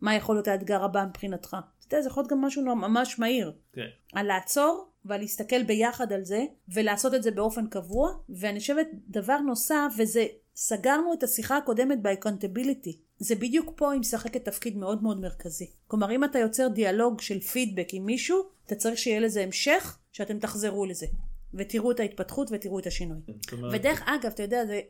מה 0.00 0.14
יכול 0.14 0.34
להיות 0.34 0.48
האתגר 0.48 0.84
הבא 0.84 1.04
מבחינתך. 1.08 1.56
אתה 1.86 1.96
יודע, 1.96 2.02
זה 2.02 2.08
יכול 2.08 2.20
להיות 2.20 2.30
גם 2.30 2.40
משהו 2.40 2.62
ממש 2.62 3.18
מהיר. 3.18 3.52
כן. 3.72 3.86
על 4.12 4.26
לעצור 4.26 4.92
ועל 5.04 5.20
להסתכל 5.20 5.62
ביחד 5.62 6.12
על 6.12 6.24
זה 6.24 6.44
ולעשות 6.68 7.14
את 7.14 7.22
זה 7.22 7.30
באופן 7.30 7.66
קבוע 7.66 8.10
ואני 8.28 8.58
חושבת 8.58 8.86
דבר 9.08 9.38
נוסף 9.38 9.92
וזה 9.98 10.26
סגרנו 10.54 11.12
את 11.12 11.22
השיחה 11.22 11.56
הקודמת 11.56 12.02
ב-accountability 12.02 12.96
זה 13.22 13.34
בדיוק 13.34 13.72
פה 13.76 13.92
היא 13.92 14.00
משחקת 14.00 14.44
תפקיד 14.44 14.76
מאוד 14.76 15.02
מאוד 15.02 15.20
מרכזי 15.20 15.70
כלומר 15.86 16.10
אם 16.10 16.24
אתה 16.24 16.38
יוצר 16.38 16.68
דיאלוג 16.68 17.20
של 17.20 17.40
פידבק 17.40 17.88
עם 17.92 18.06
מישהו 18.06 18.42
אתה 18.66 18.74
צריך 18.74 18.98
שיהיה 18.98 19.20
לזה 19.20 19.42
המשך 19.42 19.98
שאתם 20.12 20.38
תחזרו 20.38 20.86
לזה 20.86 21.06
ותראו 21.54 21.90
את 21.90 22.00
ההתפתחות 22.00 22.48
ותראו 22.52 22.78
את 22.78 22.86
השינוי. 22.86 23.18
זאת 23.40 23.52
אומרת, 23.52 23.74
ודרך 23.74 24.02
אגב, 24.06 24.30
אתה 24.34 24.42
יודע, 24.42 24.66
זה, 24.66 24.80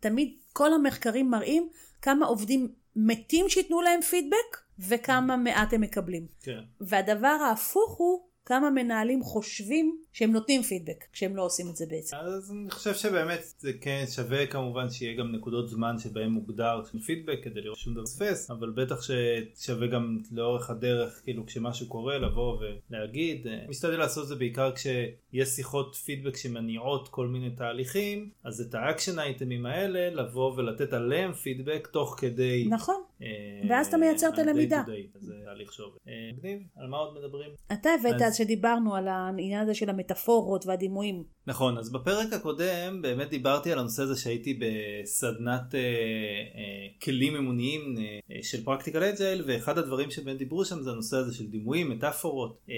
תמיד 0.00 0.36
כל 0.52 0.72
המחקרים 0.72 1.30
מראים 1.30 1.68
כמה 2.02 2.26
עובדים 2.26 2.72
מתים 2.96 3.48
שייתנו 3.48 3.80
להם 3.80 4.02
פידבק 4.02 4.56
וכמה 4.78 5.36
מעט 5.36 5.72
הם 5.72 5.80
מקבלים. 5.80 6.26
כן. 6.42 6.60
והדבר 6.80 7.36
ההפוך 7.48 7.96
הוא 7.96 8.20
כמה 8.50 8.70
מנהלים 8.70 9.22
חושבים 9.22 9.96
שהם 10.12 10.32
נותנים 10.32 10.62
פידבק 10.62 11.04
כשהם 11.12 11.36
לא 11.36 11.44
עושים 11.44 11.66
את 11.70 11.76
זה 11.76 11.84
בעצם. 11.88 12.16
אז 12.16 12.52
אני 12.52 12.70
חושב 12.70 12.94
שבאמת 12.94 13.40
זה 13.58 13.72
כן 13.80 14.04
שווה 14.14 14.46
כמובן 14.46 14.90
שיהיה 14.90 15.16
גם 15.18 15.32
נקודות 15.32 15.68
זמן 15.68 15.98
שבהם 15.98 16.30
מוגדר 16.30 16.82
פידבק 17.06 17.38
כדי 17.42 17.60
לראות 17.60 17.78
שום 17.78 17.94
דבר 17.94 18.04
פס 18.04 18.50
אבל 18.50 18.70
בטח 18.70 18.96
ששווה 19.02 19.86
גם 19.86 20.18
לאורך 20.32 20.70
הדרך 20.70 21.20
כאילו 21.24 21.46
כשמשהו 21.46 21.88
קורה 21.88 22.18
לבוא 22.18 22.58
ולהגיד 22.90 23.46
אה, 23.46 23.64
משתדל 23.68 23.98
לעשות 23.98 24.28
זה 24.28 24.36
בעיקר 24.36 24.72
כשיש 24.74 25.48
שיחות 25.48 25.94
פידבק 25.94 26.36
שמניעות 26.36 27.08
כל 27.08 27.28
מיני 27.28 27.50
תהליכים 27.50 28.30
אז 28.44 28.60
את 28.60 28.74
ה 28.74 28.80
action 28.80 29.18
item 29.18 29.50
ים 29.50 29.66
האלה 29.66 30.22
לבוא 30.22 30.52
ולתת 30.56 30.92
עליהם 30.92 31.32
פידבק 31.32 31.88
תוך 31.92 32.14
כדי. 32.18 32.66
נכון. 32.70 33.02
אה, 33.22 33.68
ואז 33.68 33.86
אתה 33.86 33.96
מייצר 33.96 34.28
את 34.28 34.38
הלמידה. 34.38 34.82
זה 35.20 35.34
תהליך 35.44 35.72
שעובד. 35.72 35.98
אה, 36.08 36.12
מגניב, 36.36 36.58
על 36.76 36.86
מה 36.88 36.96
עוד 36.96 37.18
מדברים? 37.18 37.50
אתה 37.72 37.90
הבאת 38.00 38.22
אז- 38.22 38.36
שדיברנו 38.36 38.94
על 38.94 39.08
העניין 39.08 39.62
הזה 39.62 39.74
של 39.74 39.90
המטאפורות 39.90 40.66
והדימויים. 40.66 41.24
נכון 41.46 41.78
אז 41.78 41.92
בפרק 41.92 42.32
הקודם 42.32 43.02
באמת 43.02 43.28
דיברתי 43.30 43.72
על 43.72 43.78
הנושא 43.78 44.02
הזה 44.02 44.16
שהייתי 44.20 44.58
בסדנת 44.60 45.74
אה, 45.74 45.80
אה, 45.80 46.88
כלים 47.02 47.36
אימוניים 47.36 47.94
אה, 47.98 48.38
של 48.42 48.64
Practical 48.64 49.02
Agile 49.02 49.44
ואחד 49.46 49.78
הדברים 49.78 50.10
שבהם 50.10 50.36
דיברו 50.36 50.64
שם 50.64 50.80
זה 50.82 50.90
הנושא 50.90 51.16
הזה 51.16 51.34
של 51.34 51.46
דימויים 51.46 51.90
מטאפורות 51.90 52.58
אה, 52.70 52.74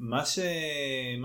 ומה 0.00 0.24
ש... 0.24 0.38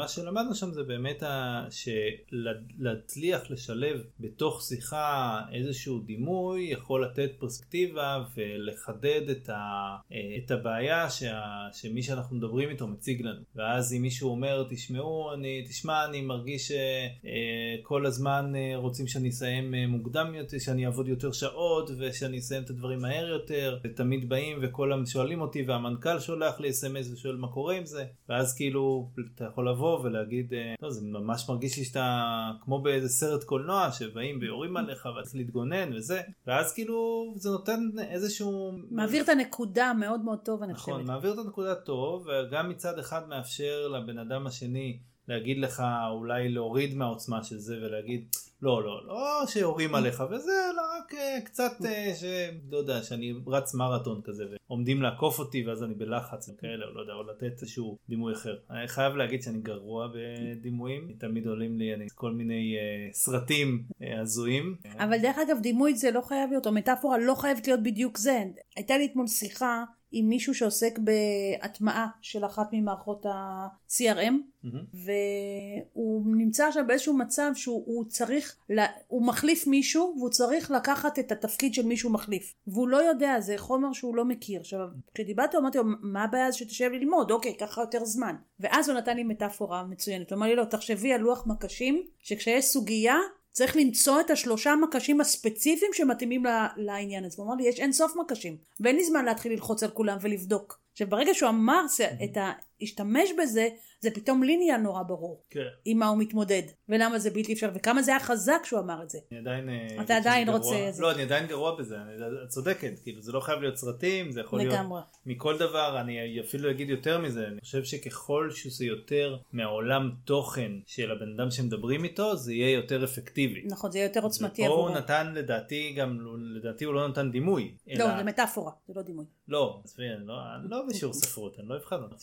שלמדנו 0.08 0.56
שם 0.56 0.72
זה 0.72 0.84
באמת 0.84 1.24
ה... 1.24 1.66
שלהצליח 1.70 3.52
לשלב 3.52 4.04
בתוך 4.20 4.62
שיחה 4.62 5.40
איזשהו 5.54 6.00
דימוי 6.00 6.64
יכול 6.64 7.06
לתת 7.06 7.32
פרספקטיבה 7.40 8.24
ולחדד 8.38 9.30
את, 9.32 9.50
ה... 9.50 9.96
אה, 10.12 10.38
את 10.46 10.52
הבעיה 10.52 11.10
שה... 11.10 11.42
שמי 11.74 12.04
שאנחנו 12.04 12.36
מדברים 12.36 12.70
איתו 12.70 12.88
מציג 12.88 13.22
לנו. 13.22 13.42
ואז 13.56 13.94
אם 13.94 14.02
מישהו 14.02 14.30
אומר 14.30 14.66
תשמעו 14.70 15.34
אני 15.34 15.66
תשמע 15.70 16.06
אני 16.06 16.22
מרגיש 16.22 16.72
שכל 16.72 18.06
הזמן 18.06 18.54
אה, 18.56 18.74
רוצים 18.76 19.08
שאני 19.08 19.30
אסיים 19.30 19.76
אה, 19.76 19.88
מוקדם 19.88 20.36
יותר 20.36 20.58
שאני 20.60 20.86
אעבוד 20.86 21.08
יותר 21.08 21.32
שעות 21.32 21.90
ושאני 22.00 22.38
אסיים 22.38 22.64
את 22.64 22.70
הדברים 22.70 23.00
מהר 23.00 23.28
יותר. 23.28 23.80
ותמיד 23.84 24.30
באים 24.30 24.58
וכולם 24.62 25.06
שואלים 25.06 25.42
אותי 25.42 25.64
והמנכ"ל 25.68 26.20
שולח 26.20 26.60
לי 26.60 26.70
אס.אם.אס 26.70 27.12
ושואל 27.12 27.36
מה 27.36 27.48
קורה 27.48 27.76
עם 27.76 27.86
זה? 27.86 28.06
ואז 28.30 28.56
כאילו 28.56 29.10
אתה 29.36 29.46
יכול 29.46 29.70
לבוא 29.70 30.00
ולהגיד 30.00 30.54
אה, 30.54 30.74
לא, 30.82 30.90
זה 30.90 31.02
ממש 31.06 31.50
מרגיש 31.50 31.78
לי 31.78 31.86
שאתה 31.86 32.52
כמו 32.62 32.82
באיזה 32.82 33.10
סרט 33.10 33.44
קולנוע 33.44 33.92
שבאים 33.92 34.38
ויורים 34.42 34.78
עליך 34.78 35.06
ואתה 35.06 35.30
להתגונן 35.34 35.94
וזה. 35.94 36.22
ואז 36.48 36.74
כאילו 36.74 37.34
זה 37.38 37.50
נותן 37.50 37.90
איזשהו 38.24 38.72
מעביר 38.92 39.24
את 39.24 39.30
הנקודה 39.30 39.94
מאוד 39.94 40.22
מאוד 40.22 40.40
טוב, 40.40 40.64
אני 40.64 40.74
נכון, 40.74 40.94
חושבת. 40.94 41.08
מעביר 41.08 41.34
את 41.34 41.38
הנקודה 41.38 41.76
טוב, 41.76 42.28
וגם 42.28 42.70
מצד 42.70 43.00
אחד 43.00 43.28
מאפשר 43.28 43.88
לבן 43.88 44.18
אדם 44.18 44.48
השני 44.48 45.00
להגיד 45.28 45.58
לך 45.58 45.84
אולי 46.12 46.50
להוריד 46.50 46.96
מהעוצמה 46.96 47.44
של 47.44 47.58
זה 47.58 47.78
ולהגיד 47.78 48.28
לא 48.64 48.84
לא 48.84 49.08
לא 49.08 49.46
שיורים 49.48 49.96
עליך 49.96 50.24
וזה 50.32 50.52
לא 50.76 50.82
רק 50.98 51.14
אה, 51.14 51.42
קצת 51.46 51.72
אה, 51.86 52.12
ש... 52.16 52.24
לא 52.72 52.78
יודע 52.78 53.04
שאני 53.04 53.34
רץ 53.48 53.74
מרתון 53.74 54.22
כזה 54.24 54.44
ועומדים 54.70 55.02
לעקוף 55.02 55.40
אותי 55.40 55.68
ואז 55.68 55.84
אני 55.84 55.94
בלחץ 55.94 56.50
וכאלה 56.50 56.86
או 56.86 56.94
לא 56.94 57.02
יודע 57.02 57.14
או 57.14 57.24
לתת 57.24 57.62
איזשהו 57.62 57.98
דימוי 58.10 58.34
אחר. 58.34 58.56
אני 58.70 58.88
חייב 58.88 59.16
להגיד 59.16 59.42
שאני 59.42 59.60
גרוע 59.60 60.08
בדימויים 60.14 61.16
תמיד 61.20 61.48
עולים 61.48 61.78
לי 61.78 61.94
אני, 61.94 62.06
כל 62.16 62.32
מיני 62.32 62.76
אה, 62.78 63.14
סרטים 63.14 63.84
אה, 64.02 64.22
הזויים. 64.22 64.76
אבל 64.98 65.18
דרך 65.22 65.38
אגב, 65.38 65.60
דימוי 65.62 65.96
זה 65.96 66.12
לא 66.12 66.22
חייב 66.22 66.50
להיות, 66.50 66.68
או 66.68 66.72
מטאפורה 66.72 67.18
לא 67.18 67.36
חייבת 67.36 67.68
להיות 67.68 67.84
בדיוק 67.84 68.18
זה. 68.18 68.44
הייתה 68.76 68.98
לי 68.98 69.06
אתמול 69.06 69.28
שיחה 69.28 69.84
עם 70.16 70.30
מישהו 70.30 70.54
שעוסק 70.56 71.00
בהטמעה 71.00 72.08
של 72.22 72.46
אחת 72.46 72.68
ממערכות 72.72 73.26
ה-CRM, 73.26 74.34
מהמם. 74.64 74.86
והוא 74.94 76.24
נמצא 76.36 76.68
עכשיו 76.68 76.84
באיזשהו 76.88 77.14
מצב 77.18 77.52
שהוא 77.56 77.84
הוא 77.86 78.06
צריך, 78.06 78.56
לה- 78.70 78.86
הוא 79.08 79.26
מחליף 79.28 79.68
מישהו 79.68 80.16
והוא 80.18 80.30
צריך 80.30 80.72
לקחת 80.72 81.20
את 81.20 81.32
התפקיד 81.32 81.74
של 81.74 81.86
מישהו 81.86 82.10
מחליף. 82.10 82.54
והוא 82.68 82.88
לא 82.88 82.98
יודע, 82.98 83.40
זה 83.40 83.58
חומר 83.58 83.94
שהוא 83.94 84.16
לא 84.16 84.26
מכיר. 84.26 84.60
עכשיו, 84.60 84.80
כשדיברתי 85.14 85.58
אמרתי 85.58 85.78
לו, 85.78 85.84
מה 86.02 86.24
הבעיה 86.24 86.48
אז 86.48 86.56
שתשב 86.56 86.90
ללמוד? 86.94 87.32
אוקיי, 87.32 87.58
ככה 87.60 87.82
יותר 87.82 88.06
זמן. 88.06 88.36
ואז 88.60 88.90
הוא 88.90 88.98
נתן 88.98 89.16
לי 89.16 89.24
מטאפורה 89.24 89.84
מצוינת. 89.84 90.32
הוא 90.32 90.38
אמר 90.38 90.48
לי, 90.48 90.56
לא, 90.56 90.64
תחשבי 90.64 91.14
על 91.14 91.22
לוח 91.22 91.48
מקשים, 91.48 92.04
שכשיש 92.20 92.66
סוגיה, 92.66 93.16
צריך 93.54 93.78
למצוא 93.78 94.20
את 94.20 94.30
השלושה 94.30 94.76
מקשים 94.76 95.22
הספציפיים 95.22 95.94
שמתאימים 95.94 96.44
לעניין 96.78 97.26
הזה. 97.26 97.36
הוא 97.38 97.46
אמר 97.46 97.56
לי, 97.56 97.68
יש 97.68 97.80
אין 97.80 97.92
סוף 97.92 98.16
מקשים, 98.16 98.58
ואין 98.80 98.96
לי 98.96 99.04
זמן 99.04 99.26
להתחיל 99.26 99.52
ללחוץ 99.52 99.84
על 99.84 99.90
כולם 99.90 100.18
ולבדוק. 100.22 100.80
עכשיו, 100.92 101.10
ברגע 101.10 101.34
שהוא 101.34 101.50
אמר, 101.50 101.86
את 102.24 102.38
ה... 102.38 102.52
השתמש 102.82 103.30
בזה, 103.42 103.68
זה 104.02 104.12
פתאום 104.12 104.44
לי 104.44 104.58
נהיה 104.58 104.78
נורא 104.78 105.04
ברור. 105.04 105.44
כן. 105.50 105.60
עם 105.86 105.98
מה 106.00 106.08
הוא 106.08 106.18
מתמודד, 106.18 106.62
ולמה 106.90 107.20
זה 107.20 107.30
בלתי 107.30 107.54
אפשרי, 107.54 107.70
וכמה 107.76 108.02
זה 108.02 108.12
היה 108.12 108.20
חזק 108.20 108.62
שהוא 108.64 108.80
אמר 108.80 109.04
את 109.04 109.10
זה. 109.10 109.20
אני 109.32 109.40
עדיין 109.40 109.70
אה, 109.70 110.02
אתה 110.04 110.16
עדיין 110.18 110.46
גרוע. 110.48 110.58
רוצה 110.60 110.92
זה. 110.92 111.02
לא 111.02 111.12
אני 111.12 111.22
עדיין 111.24 111.48
גרוע 111.48 111.76
בזה 111.80 111.96
אני- 112.02 112.12
את 112.44 112.50
צודקת 112.50 112.92
כאילו 113.04 113.22
זה 113.22 113.32
לא 113.32 113.40
חייב 113.40 113.60
להיות 113.60 113.76
סרטים 113.78 114.32
זה 114.32 114.40
יכול 114.42 114.60
להיות 114.60 114.74
לגמרי. 114.74 115.02
מכל 115.26 115.58
דבר 115.58 116.02
אני 116.02 116.40
אפילו 116.40 116.70
אגיד 116.72 116.90
יותר 116.90 117.18
מזה 117.22 117.48
אני 117.48 117.60
חושב 117.62 117.84
שככל 117.84 118.50
שזה 118.52 118.86
יותר 118.86 119.38
מהעולם 119.54 120.12
תוכן 120.26 120.72
של 120.86 121.12
הבן 121.12 121.34
אדם 121.40 121.52
שמדברים 121.52 122.04
איתו 122.04 122.36
זה 122.38 122.54
יהיה 122.54 122.72
יותר 122.72 123.04
אפקטיבי. 123.04 123.62
נכון, 123.66 123.92
זה 123.92 123.98
יהיה 123.98 124.08
יותר 124.08 124.20
עוצמתי 124.24 124.62
ופה 124.62 124.72
עבורו. 124.72 124.88
הוא 124.88 124.98
נתן 124.98 125.34
לדעתי 125.34 125.94
גם 125.98 126.18
לדעתי 126.56 126.86
הוא 126.86 126.94
לא 126.94 127.08
נתן 127.08 127.32
דימוי. 127.32 127.76
לא, 127.88 127.94
אלא- 128.06 128.18
זה 128.18 128.24
מטאפורה, 128.24 128.72
זה 128.88 128.94
לא 128.96 129.02
דימוי. 129.02 129.26
לא, 129.48 129.82
עזבי, 129.84 130.04
אני 130.18 130.28
לא, 130.28 130.34
אני 130.62 130.70
לא 130.70 130.84
בשיעור 130.90 131.14
ספרות, 131.14 131.60
אני 131.60 131.68
לא 131.68 131.76
אבחן 131.76 131.96
אותך. 131.96 132.16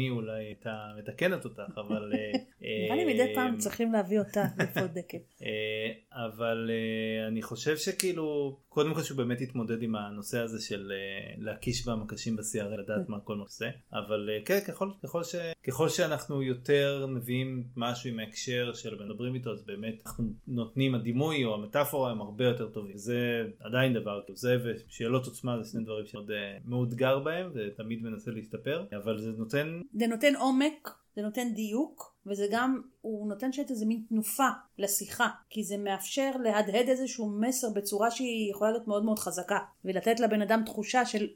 שאמי 0.00 0.10
אולי 0.10 0.44
הייתה 0.44 0.88
מתקנת 0.98 1.44
אותך, 1.44 1.62
אבל... 1.76 2.12
אה, 2.14 2.84
נראה 2.84 2.96
לי 2.96 3.14
מדי 3.14 3.22
אה, 3.22 3.34
פעם 3.34 3.56
צריכים 3.56 3.92
להביא 3.92 4.18
אותה 4.18 4.44
לבודקת. 4.58 5.34
אה, 5.42 6.26
אבל 6.26 6.70
אה, 6.70 7.28
אני 7.28 7.42
חושב 7.42 7.76
שכאילו 7.76 8.56
קודם 8.70 8.94
כל 8.94 9.02
שהוא 9.02 9.18
באמת 9.18 9.40
יתמודד 9.40 9.82
עם 9.82 9.96
הנושא 9.96 10.38
הזה 10.38 10.62
של 10.62 10.92
אה, 10.92 11.34
להקיש 11.38 11.88
במקשים 11.88 12.36
ב-CRL 12.36 12.80
לדעת 12.82 13.08
מה 13.08 13.20
כל 13.20 13.38
עושה 13.38 13.68
אבל 13.92 14.30
אה, 14.30 14.38
כן 14.44 14.58
ככל, 14.68 14.88
ככל, 15.02 15.24
ש, 15.24 15.34
ככל 15.66 15.88
שאנחנו 15.88 16.42
יותר 16.42 17.06
מביאים 17.08 17.64
משהו 17.76 18.10
עם 18.10 18.18
ההקשר 18.18 18.72
של 18.74 19.04
מדברים 19.04 19.34
איתו 19.34 19.52
אז 19.52 19.66
באמת 19.66 20.02
אנחנו 20.06 20.24
נותנים 20.48 20.94
הדימוי 20.94 21.44
או 21.44 21.54
המטאפורה 21.54 22.10
הם 22.10 22.20
הרבה 22.20 22.44
יותר 22.44 22.68
טובים 22.68 22.96
זה 22.96 23.42
עדיין 23.60 23.94
דבר 23.94 24.20
כאילו 24.24 24.36
זה 24.36 24.56
ושאלות 24.64 25.26
עוצמה 25.26 25.62
זה 25.62 25.70
שני 25.70 25.84
דברים 25.84 26.04
אה, 26.30 26.58
מאותגר 26.64 27.18
בהם 27.18 27.50
ותמיד 27.54 28.02
מנסה 28.02 28.30
להשתפר 28.30 28.84
אבל 28.96 29.18
זה 29.18 29.30
נותן 29.38 29.79
זה 29.92 30.06
נותן 30.06 30.36
עומק, 30.36 30.90
זה 31.16 31.22
נותן 31.22 31.54
דיוק, 31.54 32.14
וזה 32.26 32.46
גם, 32.50 32.80
הוא 33.00 33.28
נותן 33.28 33.52
שאת 33.52 33.70
איזה 33.70 33.86
מין 33.86 34.04
תנופה 34.08 34.48
לשיחה, 34.78 35.28
כי 35.50 35.64
זה 35.64 35.76
מאפשר 35.76 36.30
להדהד 36.42 36.88
איזשהו 36.88 37.30
מסר 37.40 37.70
בצורה 37.70 38.10
שהיא 38.10 38.50
יכולה 38.50 38.70
להיות 38.70 38.88
מאוד 38.88 39.04
מאוד 39.04 39.18
חזקה, 39.18 39.58
ולתת 39.84 40.20
לבן 40.20 40.42
אדם 40.42 40.62
תחושה 40.66 41.06
של 41.06 41.26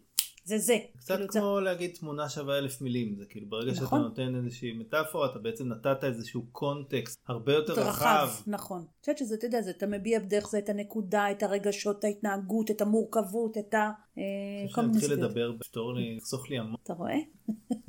זה 0.44 0.58
זה. 0.58 0.78
קצת 0.98 1.16
כאילו, 1.16 1.28
כמו 1.28 1.60
להגיד 1.60 1.90
תמונה 1.94 2.28
שווה 2.28 2.58
אלף 2.58 2.80
מילים 2.80 3.16
זה 3.18 3.24
כאילו 3.28 3.46
ברגע 3.48 3.74
שאתה 3.74 3.84
נכון. 3.84 4.00
נותן 4.00 4.34
איזושהי 4.34 4.72
מטאפורה 4.72 5.30
אתה 5.30 5.38
בעצם 5.38 5.68
נתת 5.68 6.04
איזשהו 6.04 6.42
קונטקסט 6.52 7.20
הרבה 7.28 7.52
יותר 7.52 7.74
זה 7.74 7.80
רחב. 7.80 8.28
נכון. 8.46 8.78
אני 8.78 8.86
חושבת 9.00 9.18
שזה, 9.18 9.34
אתה 9.34 9.46
יודע, 9.46 9.62
זה, 9.62 9.70
אתה 9.70 9.86
מביע 9.86 10.18
דרך 10.18 10.48
זה 10.48 10.58
את 10.58 10.68
הנקודה, 10.68 11.30
את 11.30 11.42
הרגשות, 11.42 11.98
את 11.98 12.04
ההתנהגות, 12.04 12.70
את 12.70 12.80
המורכבות, 12.80 13.58
את 13.58 13.74
ה... 13.74 13.90
אני 14.16 14.72
כל 14.72 14.80
מיני 14.80 14.92
שנתחיל 14.92 15.10
סוגיות. 15.10 15.30
לדבר, 15.30 15.50
לפתור 15.60 15.94
לי, 15.94 16.16
לחסוך 16.16 16.50
לי 16.50 16.58
המון. 16.58 16.76
אתה 16.82 16.92
רואה? 16.92 17.16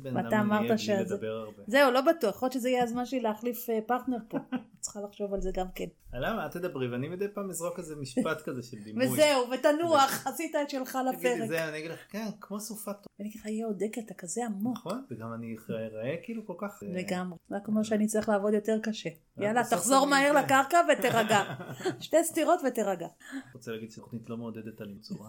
ואתה 0.00 0.20
אני 0.20 0.40
אמרת 0.40 0.78
שזה-. 0.78 1.16
זהו, 1.66 1.90
לא 1.92 2.00
בטוח, 2.00 2.34
יכול 2.34 2.46
להיות 2.46 2.52
שזה 2.52 2.70
יהיה 2.70 2.82
הזמן 2.82 3.06
שלי 3.06 3.20
להחליף 3.20 3.70
אה, 3.70 3.78
פרטנר 3.86 4.16
פה. 4.28 4.38
צריכה 4.80 5.00
לחשוב 5.00 5.34
על 5.34 5.40
זה 5.40 5.50
גם 5.54 5.66
כן. 5.74 5.84
למה? 6.12 6.46
את 6.46 6.50
תדברי 6.50 6.88
ואני 6.88 7.08
מדי 7.08 7.28
פעם 7.34 7.50
אזרוק 7.50 7.78
איזה 7.78 7.96
משפט 7.96 8.42
כזה 8.42 8.62
של 8.62 8.76
דימוי. 8.84 9.06
וזהו, 9.06 9.50
ותנוח, 9.50 10.10
עשית 10.28 10.54
את 10.62 10.70
שלך 10.70 10.98
תגידי 11.12 11.34
לפרק. 11.38 11.48
זה, 11.48 11.68
אני 11.68 11.78
אגיד 11.78 11.90
לך, 11.90 12.00
כן, 12.10 12.26
כמו 12.40 12.60
סופת 12.60 12.92
טוב. 12.92 13.06
ואני 13.18 13.28
אגיד 13.28 13.40
לך, 13.40 13.46
יואו, 13.46 13.72
דקל, 13.72 14.00
אתה 14.00 14.14
כזה 14.14 14.46
עמוק. 14.46 14.76
נכון? 14.76 15.04
וגם 15.10 15.34
אני 15.34 15.56
אראה 15.70 16.14
כאילו 16.22 16.46
כל 16.46 16.54
כך... 16.58 16.82
אה, 16.82 16.88
לגמרי. 16.88 17.38
רק 17.50 17.68
אומר 17.68 17.82
שאני 17.82 18.06
צריך 18.06 18.28
לעבוד 18.28 18.54
יותר 18.54 18.78
קשה. 18.82 19.10
יאללה, 19.38 19.62
תחזור 19.70 20.02
אני 20.02 20.10
מהר 20.10 20.32
זה. 20.32 20.38
לקרקע 20.38 20.78
ותירגע. 20.92 21.42
שתי 22.00 22.24
סטירות 22.24 22.60
ותירגע. 22.66 23.08
רוצה 23.54 23.72
להגיד 23.72 23.90
שהתוכנית 23.90 24.30
לא 24.30 24.36
מעודדת 24.36 24.80
על 24.80 24.94
צורה. 25.00 25.28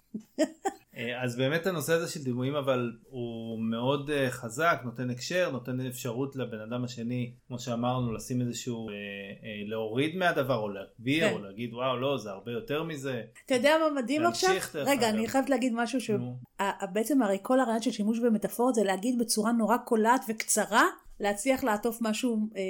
אה, 0.98 1.24
אז 1.24 1.36
באמת 1.36 1.66
הנושא 1.66 1.92
הזה 1.92 2.08
של 2.08 2.22
דימויים 2.22 2.54
אבל 2.54 2.92
הוא 3.10 3.58
מאוד 3.58 4.10
אה, 4.10 4.30
חזק, 4.30 4.80
נותן 4.84 5.10
הקשר, 5.10 5.50
נותן 5.50 5.80
אפשרות 5.80 6.36
לבן 6.36 6.60
אדם 6.60 6.84
השני, 6.84 7.32
כמו 7.48 7.58
שאמרנו, 7.58 8.12
לשים 8.12 8.40
איזשהו, 8.40 8.88
אה, 8.88 8.94
אה, 8.94 9.68
להוריד 9.68 10.16
מהדבר 10.16 10.56
או 10.56 10.68
להגביר 10.68 11.28
כן. 11.28 11.34
או 11.34 11.38
להגיד 11.38 11.74
וואו 11.74 11.96
לא 11.96 12.18
זה 12.18 12.30
הרבה 12.30 12.52
יותר 12.52 12.82
מזה. 12.82 13.22
אתה 13.46 13.54
יודע 13.54 13.76
מה 13.78 14.02
מדהים 14.02 14.26
עכשיו? 14.26 14.50
רגע, 14.74 14.92
אגב. 14.92 15.02
אני 15.02 15.28
חייבת 15.28 15.50
להגיד 15.50 15.72
משהו. 15.76 16.00
שבעצם 16.00 17.22
הרי 17.22 17.38
כל 17.42 17.60
הרעיון 17.60 17.82
של 17.82 17.90
שימוש 17.90 18.18
במטאפורות 18.18 18.74
זה 18.74 18.84
להגיד 18.84 19.18
בצורה 19.18 19.52
נורא 19.52 19.76
קולעת 19.76 20.24
וקצרה 20.28 20.84
להצליח 21.20 21.64
לעטוף 21.64 21.98
משהו 22.00 22.48
אה, 22.56 22.62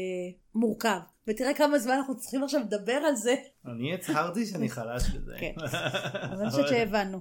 מורכב. 0.55 0.99
ותראה 1.29 1.55
כמה 1.55 1.79
זמן 1.79 1.93
אנחנו 1.93 2.17
צריכים 2.17 2.45
עכשיו 2.45 2.61
לדבר 2.61 2.93
על 2.93 3.15
זה. 3.15 3.35
אני 3.67 3.95
הצהרתי 3.95 4.47
שאני 4.47 4.69
חלש 4.69 5.11
בזה. 5.11 5.37
כן, 5.41 5.53
אבל 6.33 6.41
אני 6.41 6.51
חושבת 6.51 6.69
שהבנו. 6.69 7.21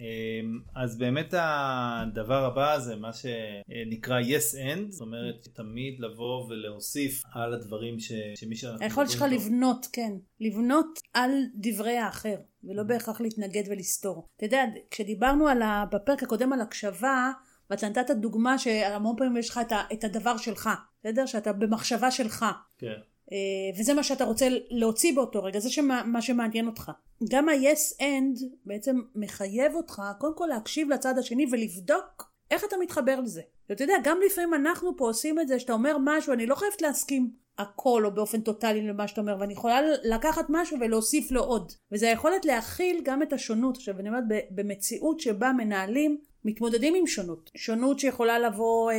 אמ, 0.00 0.60
אז 0.74 0.98
באמת 0.98 1.34
הדבר 1.38 2.44
הבא 2.44 2.78
זה 2.78 2.96
מה 2.96 3.10
שנקרא 3.12 4.20
yes 4.20 4.54
end, 4.54 4.90
זאת 4.90 5.00
אומרת 5.00 5.48
תמיד 5.52 6.00
לבוא 6.00 6.46
ולהוסיף 6.46 7.22
על 7.32 7.54
הדברים 7.54 8.00
ש... 8.00 8.12
שמי 8.34 8.56
שאנחנו... 8.56 8.84
היכולת 8.84 9.10
שלך 9.10 9.24
לבנות, 9.30 9.86
כן, 9.92 10.12
לבנות 10.40 10.98
על 11.14 11.30
דברי 11.54 11.96
האחר, 11.96 12.36
ולא 12.64 12.82
בהכרח 12.82 13.20
להתנגד 13.20 13.62
ולסתור. 13.70 14.26
אתה 14.36 14.44
יודע, 14.44 14.64
כשדיברנו 14.90 15.48
על 15.48 15.62
ה... 15.62 15.84
בפרק 15.92 16.22
הקודם 16.22 16.52
על 16.52 16.60
הקשבה, 16.60 17.30
ואתה 17.70 17.88
נתת 17.88 18.10
דוגמה 18.10 18.58
שהמון 18.58 19.16
פעמים 19.18 19.36
יש 19.36 19.50
לך 19.50 19.60
את 19.92 20.04
הדבר 20.04 20.36
שלך, 20.36 20.70
בסדר? 21.00 21.26
שאתה 21.26 21.52
במחשבה 21.52 22.10
שלך. 22.10 22.46
כן. 22.78 22.98
אה, 23.32 23.78
וזה 23.78 23.94
מה 23.94 24.02
שאתה 24.02 24.24
רוצה 24.24 24.48
להוציא 24.70 25.14
באותו 25.14 25.42
רגע, 25.42 25.58
זה 25.58 25.70
שמה, 25.70 26.02
מה 26.06 26.22
שמעניין 26.22 26.66
אותך. 26.66 26.92
גם 27.30 27.48
ה-yes 27.48 28.00
end 28.00 28.44
בעצם 28.66 29.00
מחייב 29.14 29.74
אותך 29.74 30.02
קודם 30.18 30.36
כל 30.36 30.46
להקשיב 30.46 30.90
לצד 30.90 31.18
השני 31.18 31.46
ולבדוק 31.50 32.30
איך 32.50 32.64
אתה 32.64 32.76
מתחבר 32.82 33.20
לזה. 33.20 33.42
ואתה 33.68 33.84
יודע, 33.84 33.94
גם 34.04 34.18
לפעמים 34.26 34.54
אנחנו 34.54 34.96
פה 34.96 35.04
עושים 35.04 35.40
את 35.40 35.48
זה, 35.48 35.58
שאתה 35.58 35.72
אומר 35.72 35.96
משהו, 36.04 36.32
אני 36.32 36.46
לא 36.46 36.54
חייבת 36.54 36.82
להסכים 36.82 37.30
הכל 37.58 38.02
או 38.04 38.10
באופן 38.10 38.40
טוטאלי 38.40 38.88
למה 38.88 39.08
שאתה 39.08 39.20
אומר, 39.20 39.36
ואני 39.40 39.52
יכולה 39.52 39.80
לקחת 40.04 40.46
משהו 40.48 40.76
ולהוסיף 40.80 41.30
לו 41.30 41.42
עוד. 41.42 41.72
וזה 41.92 42.08
היכולת 42.08 42.44
להכיל 42.44 43.00
גם 43.04 43.22
את 43.22 43.32
השונות. 43.32 43.76
עכשיו, 43.76 44.00
אני 44.00 44.08
אומרת, 44.08 44.24
במציאות 44.50 45.20
שבה 45.20 45.52
מנהלים 45.52 46.18
מתמודדים 46.44 46.94
עם 46.94 47.06
שונות. 47.06 47.50
שונות 47.56 47.98
שיכולה 47.98 48.38
לבוא 48.38 48.90
אה, 48.90 48.96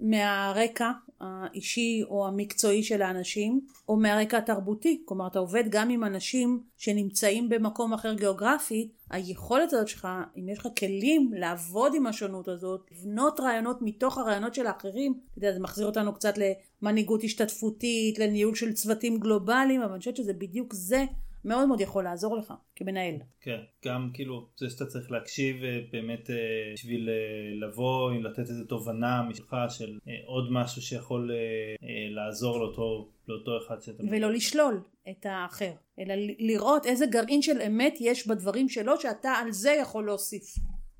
מהרקע 0.00 0.90
האישי 1.20 2.02
או 2.08 2.26
המקצועי 2.26 2.82
של 2.82 3.02
האנשים, 3.02 3.60
או 3.88 3.96
מהרקע 3.96 4.38
התרבותי. 4.38 5.02
כלומר, 5.04 5.26
אתה 5.26 5.38
עובד 5.38 5.64
גם 5.68 5.90
עם 5.90 6.04
אנשים 6.04 6.62
שנמצאים 6.78 7.48
במקום 7.48 7.92
אחר 7.92 8.14
גיאוגרפי, 8.14 8.88
היכולת 9.10 9.72
הזאת 9.72 9.88
שלך, 9.88 10.08
אם 10.36 10.48
יש 10.48 10.58
לך 10.58 10.68
כלים 10.78 11.30
לעבוד 11.34 11.94
עם 11.94 12.06
השונות 12.06 12.48
הזאת, 12.48 12.90
לבנות 12.92 13.40
רעיונות 13.40 13.78
מתוך 13.80 14.18
הרעיונות 14.18 14.54
של 14.54 14.66
האחרים, 14.66 15.14
אתה 15.30 15.38
יודע, 15.38 15.52
זה 15.52 15.60
מחזיר 15.60 15.86
אותנו 15.86 16.14
קצת 16.14 16.34
למנהיגות 16.82 17.24
השתתפותית, 17.24 18.18
לניהול 18.18 18.54
של 18.54 18.72
צוותים 18.72 19.18
גלובליים, 19.18 19.82
אבל 19.82 19.90
אני 19.90 19.98
חושבת 19.98 20.16
שזה 20.16 20.32
בדיוק 20.32 20.74
זה 20.74 21.04
מאוד 21.44 21.68
מאוד 21.68 21.80
יכול 21.80 22.04
לעזור 22.04 22.36
לך 22.36 22.54
כמנהל. 22.76 23.14
כן, 23.40 23.60
גם 23.84 24.10
כאילו 24.14 24.48
זה 24.56 24.70
שאתה 24.70 24.86
צריך 24.86 25.10
להקשיב 25.10 25.64
אה, 25.64 25.80
באמת 25.92 26.30
אה, 26.30 26.36
בשביל 26.74 27.08
אה, 27.08 27.66
לבוא, 27.66 28.12
לתת 28.12 28.38
איזו 28.38 28.64
תובנה 28.64 29.22
משלך 29.22 29.56
של 29.68 29.98
עוד 30.26 30.52
משהו 30.52 30.82
שיכול 30.82 31.30
לעזור 32.10 32.58
לאותו, 32.58 33.08
לאותו 33.28 33.58
אחד 33.66 33.82
שאתה... 33.82 34.02
ולא 34.10 34.32
לשלול 34.32 34.80
את 35.10 35.26
האחר, 35.26 35.72
אלא 35.98 36.14
לראות 36.38 36.86
איזה 36.86 37.06
גרעין 37.06 37.42
של 37.42 37.60
אמת 37.60 37.94
יש 38.00 38.26
בדברים 38.26 38.68
שלו 38.68 39.00
שאתה 39.00 39.30
על 39.30 39.52
זה 39.52 39.70
יכול 39.70 40.06
להוסיף, 40.06 40.44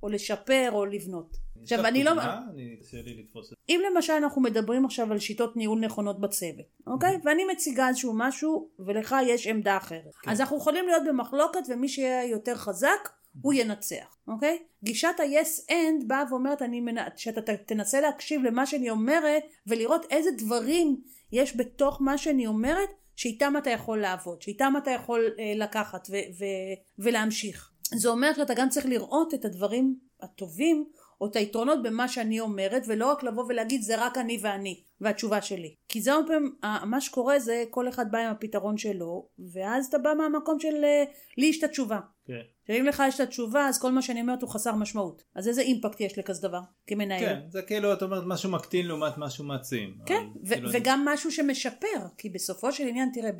או 0.02 0.08
לשפר 0.08 0.68
או 0.72 0.84
לבנות. 0.84 1.36
עכשיו 1.64 1.86
אני 1.86 2.04
לא... 2.04 2.12
אני 2.50 2.76
קשה 2.80 3.02
לי 3.02 3.14
לתפוס 3.14 3.52
את 3.52 3.58
אם 3.68 3.80
למשל 3.90 4.12
אנחנו 4.12 4.42
מדברים 4.42 4.84
עכשיו 4.84 5.12
על 5.12 5.18
שיטות 5.18 5.56
ניהול 5.56 5.80
נכונות 5.80 6.20
בצוות, 6.20 6.66
אוקיי? 6.86 7.18
ואני 7.24 7.44
מציגה 7.44 7.88
איזשהו 7.88 8.12
משהו 8.16 8.68
ולך 8.78 9.16
יש 9.26 9.46
עמדה 9.46 9.76
אחרת. 9.76 10.14
כן. 10.22 10.30
אז 10.30 10.40
אנחנו 10.40 10.56
יכולים 10.56 10.86
להיות 10.86 11.02
במחלוקת 11.08 11.60
ומי 11.68 11.88
שיהיה 11.88 12.24
יותר 12.24 12.54
חזק 12.54 13.08
הוא 13.42 13.54
ינצח, 13.54 14.16
אוקיי? 14.28 14.58
גישת 14.84 15.14
ה-yes 15.18 15.70
end 15.70 16.06
באה 16.06 16.24
ואומרת 16.30 16.62
אני 16.62 16.80
מנ... 16.80 16.96
שאתה 17.16 17.56
תנסה 17.56 18.00
להקשיב 18.00 18.42
למה 18.42 18.66
שאני 18.66 18.90
אומרת 18.90 19.42
ולראות 19.66 20.06
איזה 20.10 20.30
דברים 20.38 21.00
יש 21.32 21.56
בתוך 21.56 22.02
מה 22.02 22.18
שאני 22.18 22.46
אומרת 22.46 22.88
שאיתם 23.16 23.54
אתה 23.58 23.70
יכול 23.70 24.00
לעבוד, 24.00 24.42
שאיתם 24.42 24.72
אתה 24.82 24.90
יכול 24.90 25.30
אה, 25.38 25.52
לקחת 25.56 26.08
ו- 26.10 26.14
ו- 26.38 27.04
ולהמשיך. 27.04 27.70
זה 27.94 28.08
אומר 28.08 28.32
שאתה 28.36 28.54
גם 28.54 28.68
צריך 28.68 28.86
לראות 28.86 29.34
את 29.34 29.44
הדברים 29.44 29.96
הטובים 30.22 30.84
או 31.24 31.28
את 31.28 31.36
היתרונות 31.36 31.82
במה 31.82 32.08
שאני 32.08 32.40
אומרת 32.40 32.82
ולא 32.86 33.10
רק 33.10 33.22
לבוא 33.22 33.44
ולהגיד 33.48 33.82
זה 33.82 34.04
רק 34.06 34.18
אני 34.18 34.38
ואני 34.42 34.80
והתשובה 35.00 35.42
שלי. 35.42 35.74
כי 35.88 36.00
זה 36.00 36.12
הרבה 36.12 36.26
פעמים 36.26 36.52
מה 36.90 37.00
שקורה 37.00 37.38
זה 37.38 37.64
כל 37.70 37.88
אחד 37.88 38.10
בא 38.10 38.18
עם 38.18 38.30
הפתרון 38.30 38.76
שלו 38.76 39.28
ואז 39.52 39.86
אתה 39.86 39.98
בא 39.98 40.14
מהמקום 40.14 40.60
של 40.60 40.84
אה, 40.84 41.04
לי 41.38 41.46
יש 41.46 41.58
את 41.58 41.64
התשובה 41.64 41.98
כן. 42.26 42.40
שאם 42.66 42.86
לך 42.86 43.02
יש 43.08 43.14
את 43.14 43.20
התשובה 43.20 43.68
אז 43.68 43.78
כל 43.78 43.92
מה 43.92 44.02
שאני 44.02 44.20
אומרת 44.20 44.42
הוא 44.42 44.50
חסר 44.50 44.74
משמעות 44.74 45.24
אז 45.34 45.48
איזה 45.48 45.60
אימפקט 45.60 46.00
יש 46.00 46.18
לכזה 46.18 46.48
דבר 46.48 46.60
כמנהל 46.86 47.20
כן 47.20 47.40
זה 47.48 47.62
כאילו 47.62 47.92
את 47.92 48.02
אומרת 48.02 48.22
משהו 48.26 48.50
מקטין 48.50 48.86
לעומת 48.86 49.18
משהו 49.18 49.44
מעצים 49.44 49.98
כן 50.06 50.26
ו- 50.44 50.48
כאילו 50.48 50.70
וגם 50.72 51.04
אני... 51.08 51.14
משהו 51.14 51.32
שמשפר 51.32 52.06
כי 52.18 52.30
בסופו 52.30 52.72
של 52.72 52.86
עניין 52.88 53.10
תראה 53.14 53.30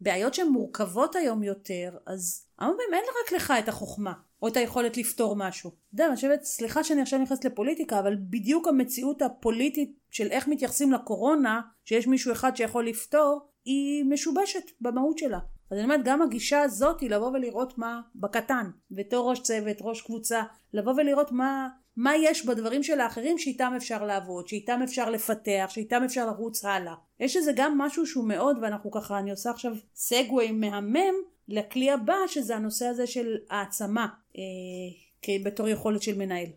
בבעיות 0.00 0.34
שהן 0.34 0.48
מורכבות 0.48 1.16
היום 1.16 1.42
יותר 1.42 1.96
אז 2.06 2.46
הרבה 2.58 2.74
פעמים 2.76 2.94
אין 2.94 3.04
רק 3.24 3.32
לך 3.32 3.52
את 3.58 3.68
החוכמה 3.68 4.12
או 4.42 4.48
את 4.48 4.56
היכולת 4.56 4.96
לפתור 4.96 5.36
משהו. 5.36 5.70
אתה 5.70 5.94
יודע, 5.94 6.06
אני 6.06 6.14
חושבת, 6.16 6.44
סליחה 6.44 6.84
שאני 6.84 7.02
עכשיו 7.02 7.18
נכנסת 7.18 7.44
לפוליטיקה, 7.44 8.00
אבל 8.00 8.16
בדיוק 8.20 8.68
המציאות 8.68 9.22
הפוליטית 9.22 9.98
של 10.10 10.26
איך 10.30 10.48
מתייחסים 10.48 10.92
לקורונה, 10.92 11.60
שיש 11.84 12.06
מישהו 12.06 12.32
אחד 12.32 12.56
שיכול 12.56 12.86
לפתור, 12.86 13.48
היא 13.64 14.04
משובשת 14.04 14.62
במהות 14.80 15.18
שלה. 15.18 15.38
אז 15.70 15.78
אני 15.78 15.84
אומרת, 15.84 16.00
גם 16.04 16.22
הגישה 16.22 16.60
הזאת 16.60 17.00
היא 17.00 17.10
לבוא 17.10 17.30
ולראות 17.30 17.78
מה 17.78 18.00
בקטן, 18.14 18.70
בתור 18.90 19.30
ראש 19.30 19.40
צוות, 19.40 19.76
ראש 19.80 20.00
קבוצה, 20.02 20.42
לבוא 20.74 20.92
ולראות 20.96 21.32
מה, 21.32 21.68
מה 21.96 22.16
יש 22.16 22.46
בדברים 22.46 22.82
של 22.82 23.00
האחרים 23.00 23.38
שאיתם 23.38 23.72
אפשר 23.76 24.04
לעבוד, 24.04 24.48
שאיתם 24.48 24.80
אפשר 24.84 25.10
לפתח, 25.10 25.66
שאיתם 25.68 26.02
אפשר 26.04 26.26
לרוץ 26.26 26.64
הלאה. 26.64 26.94
יש 27.20 27.36
איזה 27.36 27.52
גם 27.56 27.78
משהו 27.78 28.06
שהוא 28.06 28.28
מאוד, 28.28 28.58
ואנחנו 28.62 28.90
ככה, 28.90 29.18
אני 29.18 29.30
עושה 29.30 29.50
עכשיו 29.50 29.72
סגווי 29.94 30.52
מהמם, 30.52 31.14
לכלי 31.48 31.90
הבא 31.90 32.16
שזה 32.26 32.56
הנושא 32.56 32.86
הזה 32.86 33.06
של 33.06 33.36
העצמה 33.50 34.06
אה, 34.36 35.34
בתור 35.44 35.68
יכולת 35.68 36.02
של 36.02 36.18
מנהל. 36.18 36.48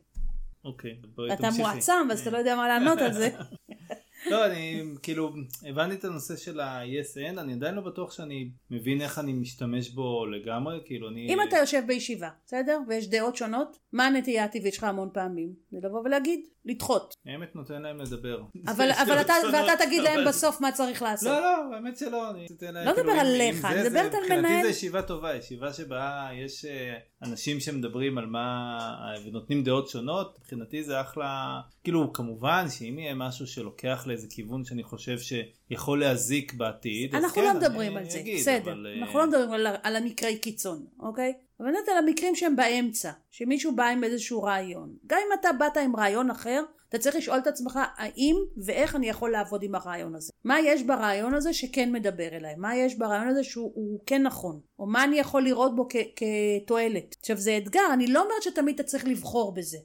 אוקיי, 0.65 0.91
בואי 1.15 1.29
תמשיכי. 1.29 1.61
אתה 1.61 1.63
מועצם 1.63 2.11
אז 2.11 2.21
אתה 2.21 2.29
לא 2.29 2.37
יודע 2.37 2.55
מה 2.55 2.67
לענות 2.67 2.99
על 2.99 3.13
זה. 3.13 3.29
לא, 4.29 4.45
אני 4.45 4.83
כאילו 5.01 5.33
הבנתי 5.69 5.95
את 5.95 6.03
הנושא 6.03 6.35
של 6.35 6.59
ה-ESN, 6.59 7.39
אני 7.39 7.53
עדיין 7.53 7.75
לא 7.75 7.81
בטוח 7.81 8.11
שאני 8.11 8.49
מבין 8.71 9.01
איך 9.01 9.19
אני 9.19 9.33
משתמש 9.33 9.89
בו 9.89 10.25
לגמרי, 10.25 10.79
כאילו 10.85 11.09
אני... 11.09 11.27
אם 11.33 11.37
אתה 11.47 11.57
יושב 11.57 11.83
בישיבה, 11.87 12.29
בסדר? 12.45 12.79
ויש 12.87 13.09
דעות 13.09 13.35
שונות, 13.35 13.77
מה 13.93 14.07
הנטייה 14.07 14.43
הטבעית 14.43 14.73
שלך 14.73 14.83
המון 14.83 15.09
פעמים? 15.13 15.53
זה 15.71 15.77
לבוא 15.83 16.01
ולהגיד, 16.05 16.39
לדחות. 16.65 17.13
האמת 17.25 17.55
נותן 17.55 17.81
להם 17.81 17.97
לדבר. 17.97 18.41
אבל, 18.67 18.91
אבל 19.03 19.21
אתה, 19.21 19.33
ואתה 19.53 19.85
תגיד 19.85 20.03
להם 20.03 20.27
בסוף 20.27 20.61
מה 20.61 20.71
צריך 20.71 21.01
לעשות. 21.01 21.29
לא, 21.29 21.41
לא, 21.41 21.75
האמת 21.75 21.97
שלא. 21.97 22.29
אני 22.29 22.47
לא 22.61 22.91
מדבר 22.91 22.93
כאילו, 22.93 23.19
עליך, 23.19 23.65
אני 23.65 23.81
מדברת 23.83 24.13
על 24.13 24.23
מנהל. 24.23 24.39
מבחינתי 24.39 24.63
זו 24.63 24.69
ישיבה 24.69 25.01
טובה, 25.01 25.35
ישיבה 25.35 25.73
שבה 25.73 26.29
יש 26.33 26.65
אה, 26.65 26.97
אנשים 27.23 27.59
שמדברים 27.59 28.17
על 28.17 28.25
מה, 28.25 28.77
ונותנים 29.25 29.63
דעות 29.63 29.87
שונות, 29.87 30.37
מבחינתי 30.39 30.83
זה 30.83 31.01
אחלה, 31.01 31.61
כאילו 31.83 32.13
כמובן 32.13 32.65
שאם 32.69 32.99
יהיה 32.99 33.15
משהו 33.15 33.47
שלוקח 33.47 34.03
לאיזה 34.11 34.27
כיוון 34.29 34.65
שאני 34.65 34.83
חושב 34.83 35.17
שיכול 35.19 35.99
להזיק 35.99 36.53
בעתיד, 36.53 37.15
אז 37.15 37.31
כן, 37.31 37.41
לא 37.41 37.53
מדברים 37.53 37.97
על 37.97 38.09
זה, 38.09 38.23
בסדר, 38.35 38.73
אנחנו 39.01 39.19
לא 39.19 39.27
מדברים 39.27 39.51
על, 39.51 39.67
על 39.83 39.95
המקרי 39.95 40.37
קיצון, 40.37 40.85
אוקיי? 40.99 41.33
אבל 41.59 41.69
נדעת 41.69 41.89
על 41.91 42.07
המקרים 42.07 42.35
שהם 42.35 42.55
באמצע, 42.55 43.11
שמישהו 43.31 43.75
בא 43.75 43.87
עם 43.87 44.03
איזשהו 44.03 44.43
רעיון. 44.43 44.95
גם 45.07 45.17
אם 45.27 45.39
אתה 45.39 45.49
באת 45.59 45.77
עם 45.77 45.95
רעיון 45.95 46.29
אחר, 46.31 46.63
אתה 46.89 46.99
צריך 46.99 47.15
לשאול 47.15 47.37
את 47.37 47.47
עצמך 47.47 47.79
האם 47.97 48.35
ואיך 48.65 48.95
אני 48.95 49.09
יכול 49.09 49.31
לעבוד 49.31 49.63
עם 49.63 49.75
הרעיון 49.75 50.15
הזה. 50.15 50.31
מה 50.43 50.59
יש 50.59 50.83
ברעיון 50.83 51.33
הזה 51.33 51.53
שכן 51.53 51.91
מדבר 51.91 52.27
אליי? 52.27 52.55
מה 52.57 52.75
יש 52.75 52.95
ברעיון 52.95 53.27
הזה 53.27 53.43
שהוא 53.43 53.99
כן 54.05 54.23
נכון? 54.23 54.59
או 54.79 54.87
מה 54.87 55.03
אני 55.03 55.19
יכול 55.19 55.43
לראות 55.43 55.75
בו 55.75 55.87
כתועלת? 56.15 57.15
עכשיו 57.19 57.37
זה 57.37 57.57
אתגר, 57.57 57.81
אני 57.93 58.07
לא 58.07 58.23
אומרת 58.23 58.43
שתמיד 58.43 58.79
אתה 58.79 58.83
צריך 58.83 59.05
לבחור 59.05 59.53
בזה. 59.53 59.77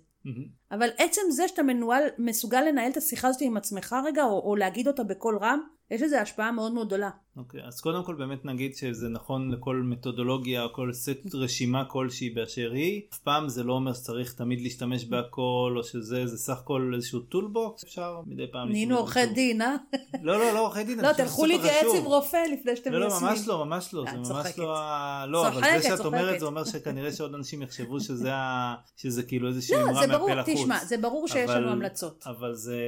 אבל 0.79 0.89
עצם 0.99 1.23
זה 1.31 1.49
שאתה 1.49 1.62
מנוהל, 1.62 2.03
מסוגל 2.19 2.61
לנהל 2.61 2.91
את 2.91 2.97
השיחה 2.97 3.29
הזאת 3.29 3.43
עם 3.43 3.57
עצמך 3.57 3.97
רגע, 4.05 4.25
או, 4.25 4.51
או 4.51 4.57
להגיד 4.57 4.87
אותה 4.87 5.05
בקול 5.05 5.39
רם, 5.39 5.61
יש 5.91 6.03
לזה 6.03 6.21
השפעה 6.21 6.53
מאוד 6.53 6.73
מאוד 6.73 6.87
גדולה. 6.87 7.11
אוקיי, 7.37 7.61
okay, 7.61 7.67
אז 7.67 7.81
קודם 7.81 8.05
כל 8.05 8.15
באמת 8.15 8.45
נגיד 8.45 8.75
שזה 8.77 9.09
נכון 9.09 9.51
לכל 9.51 9.83
מתודולוגיה 9.85 10.62
או 10.62 10.73
כל 10.73 10.93
סט 10.93 11.35
רשימה 11.35 11.85
כלשהי 11.85 12.31
באשר 12.31 12.71
היא. 12.73 13.03
אף 13.12 13.19
פעם 13.19 13.49
זה 13.49 13.65
לא 13.65 13.73
אומר 13.73 13.93
שצריך 13.93 14.33
תמיד 14.35 14.61
להשתמש 14.61 15.05
בהכל 15.05 15.75
או 15.77 15.85
שזה 15.85 16.27
זה 16.27 16.39
סך 16.39 16.59
הכל 16.59 16.93
איזשהו 16.95 17.21
toolbox 17.21 17.85
אפשר 17.85 18.21
מדי 18.27 18.53
פעם. 18.53 18.69
נהיינו 18.69 18.97
עורכי 18.97 19.27
דין 19.27 19.62
אה? 19.62 19.77
לא 20.23 20.39
לא 20.39 20.55
לא 20.55 20.61
עורכי 20.61 20.85
דין. 20.85 21.01
לא 21.01 21.12
תלכו 21.12 21.47
להתייעץ 21.47 21.95
עם 21.99 22.05
רופא 22.05 22.45
לפני 22.53 22.77
שאתם 22.77 22.91
מיישמים. 22.91 23.11
לא 23.11 23.21
לא 23.21 23.31
ממש 23.31 23.49
לא 23.49 23.65
ממש 23.65 23.95
לא 23.95 24.05
זה 24.23 24.33
ממש 24.33 24.59
לא. 24.59 24.75
לא 25.29 25.49
אבל 25.49 25.61
זה 25.61 25.89
שאת 25.89 26.05
אומרת 26.05 26.41
זה 26.41 26.47
אומר 26.47 26.65
שכנראה 26.65 27.12
שעוד 27.12 27.35
אנשים 27.35 27.62
יחשבו 27.62 28.01
שזה 28.01 28.31
שזה 28.97 29.23
כאילו 29.23 29.49
איזושהי 29.49 29.83
אמרה 29.83 30.07
מהפה 30.07 30.35
לחוץ. 30.35 30.66
תשמע 30.67 30.85
זה 30.85 30.99
ברור 30.99 31.29
שיש 31.29 31.51
לנו 31.51 31.69
המלצות. 31.69 32.25
אבל 32.27 32.55
זה 32.55 32.81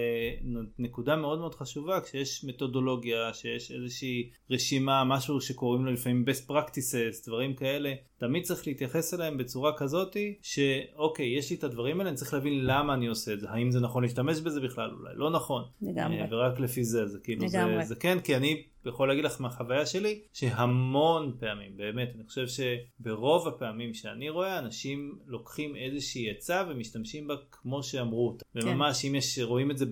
נקודה 0.79 1.17
מאוד 1.17 1.39
מאוד 1.39 1.55
חשובה 1.55 2.01
כשיש 2.01 2.45
מתודולוגיה 2.45 3.35
שיש 3.35 3.73
איזושהי 3.73 4.31
רשימה 4.51 5.05
משהו 5.05 5.41
שקוראים 5.41 5.85
לו 5.85 5.93
לפעמים 5.93 6.25
best 6.29 6.51
practices 6.51 7.27
דברים 7.27 7.55
כאלה 7.55 7.95
תמיד 8.19 8.43
צריך 8.43 8.67
להתייחס 8.67 9.15
אליהם 9.15 9.39
בצורה 9.39 9.73
כזאתי 9.77 10.39
שאוקיי 10.43 11.39
יש 11.39 11.51
לי 11.51 11.57
את 11.57 11.65
הדברים 11.65 11.99
האלה 12.01 12.11
אני 12.11 12.17
צריך 12.17 12.35
להבין 12.35 12.67
למה 12.67 12.95
אני 12.95 13.07
עושה 13.07 13.33
את 13.33 13.41
זה 13.41 13.51
האם 13.51 13.71
זה 13.71 13.81
נכון 13.81 14.03
להשתמש 14.03 14.41
בזה 14.41 14.61
בכלל 14.61 14.91
אולי 15.01 15.13
לא 15.15 15.31
נכון 15.31 15.63
לגמרי. 15.83 16.21
אה, 16.21 16.27
ורק 16.31 16.61
לפי 16.61 16.85
זה 16.85 17.07
זה 17.07 17.19
כאילו 17.23 17.49
זה, 17.49 17.59
לגמרי. 17.59 17.85
זה 17.85 17.95
כן 17.97 18.21
כי 18.21 18.37
אני 18.37 18.63
יכול 18.89 19.09
להגיד 19.09 19.25
לך 19.25 19.41
מהחוויה 19.41 19.87
שלי 19.87 20.21
שהמון 20.33 21.37
פעמים 21.41 21.77
באמת 21.77 22.13
אני 22.15 22.25
חושב 22.25 22.47
שברוב 22.49 23.49
הפעמים 23.49 23.95
שאני 23.95 24.31
רואה 24.31 24.59
אנשים 24.59 25.19
לוקחים 25.27 25.77
איזושהי 25.77 26.31
עצה 26.31 26.65
ומשתמשים 26.69 27.29
בה 27.29 27.35
כמו 27.53 27.83
שאמרו 27.83 28.29
אותה 28.29 28.45
כן. 28.55 28.69
וממש 28.69 29.05
אם 29.05 29.15
יש 29.15 29.39
רואים 29.39 29.71
את 29.71 29.79
זה 29.79 29.87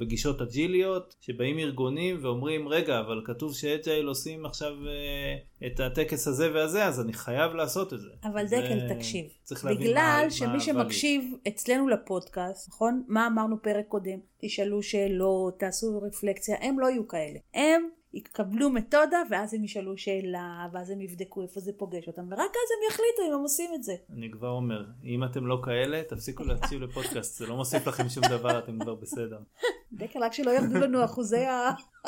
בגישות 0.00 0.40
אג'יליות 0.40 1.14
שבאים 1.20 1.58
ארגונים 1.58 2.18
ואומרים 2.22 2.68
רגע 2.68 3.00
אבל 3.00 3.22
כתוב 3.24 3.54
שאג'ייל 3.54 4.06
עושים 4.06 4.46
עכשיו 4.46 4.72
אה, 4.86 5.36
את 5.66 5.80
הטקס 5.80 6.28
הזה 6.28 6.52
והזה 6.54 6.84
אז 6.84 7.00
אני 7.00 7.12
חייב 7.12 7.52
לעשות 7.54 7.92
את 7.92 8.00
זה. 8.00 8.08
אבל 8.24 8.46
זה- 8.46 8.56
דקל 8.56 8.94
תקשיב, 8.94 9.26
צריך 9.42 9.64
להבין 9.64 9.80
בגלל 9.80 10.20
מה- 10.24 10.30
שמי 10.30 10.46
מה 10.48 10.60
שמקשיב 10.60 11.34
אצלנו 11.48 11.88
לפודקאסט, 11.88 12.68
נכון? 12.68 13.02
מה 13.08 13.26
אמרנו 13.26 13.62
פרק 13.62 13.86
קודם? 13.88 14.18
תשאלו 14.40 14.82
שאלות, 14.82 15.58
תעשו 15.60 16.00
רפלקציה, 16.02 16.56
הם 16.60 16.80
לא 16.80 16.86
יהיו 16.86 17.08
כאלה. 17.08 17.38
הם 17.54 17.88
יקבלו 18.14 18.70
מתודה 18.70 19.18
ואז 19.30 19.54
הם 19.54 19.64
ישאלו 19.64 19.98
שאלה 19.98 20.66
ואז 20.72 20.90
הם 20.90 21.00
יבדקו 21.00 21.42
איפה 21.42 21.60
זה 21.60 21.72
פוגש 21.76 22.06
אותם 22.06 22.22
ורק 22.30 22.38
אז 22.40 22.44
הם 22.44 22.90
יחליטו 22.90 23.22
אם 23.28 23.34
הם 23.34 23.40
עושים 23.40 23.70
את 23.74 23.82
זה. 23.82 23.94
אני 24.16 24.30
כבר 24.30 24.48
אומר 24.50 24.84
אם 25.04 25.24
אתם 25.24 25.46
לא 25.46 25.60
כאלה 25.64 26.02
תפסיקו 26.08 26.44
להקשיב 26.44 26.80
לפודקאסט 26.82 27.38
זה 27.38 27.46
לא 27.46 27.56
מוסיף 27.56 27.86
לכם 27.86 28.08
שום 28.08 28.22
דבר 28.30 28.58
אתם 28.58 28.78
כבר 28.78 28.94
בסדר. 28.94 29.38
דקל 29.92 30.18
רק 30.24 30.32
שלא 30.32 30.50
ירדו 30.50 30.78
לנו 30.78 31.04
אחוזי 31.04 31.44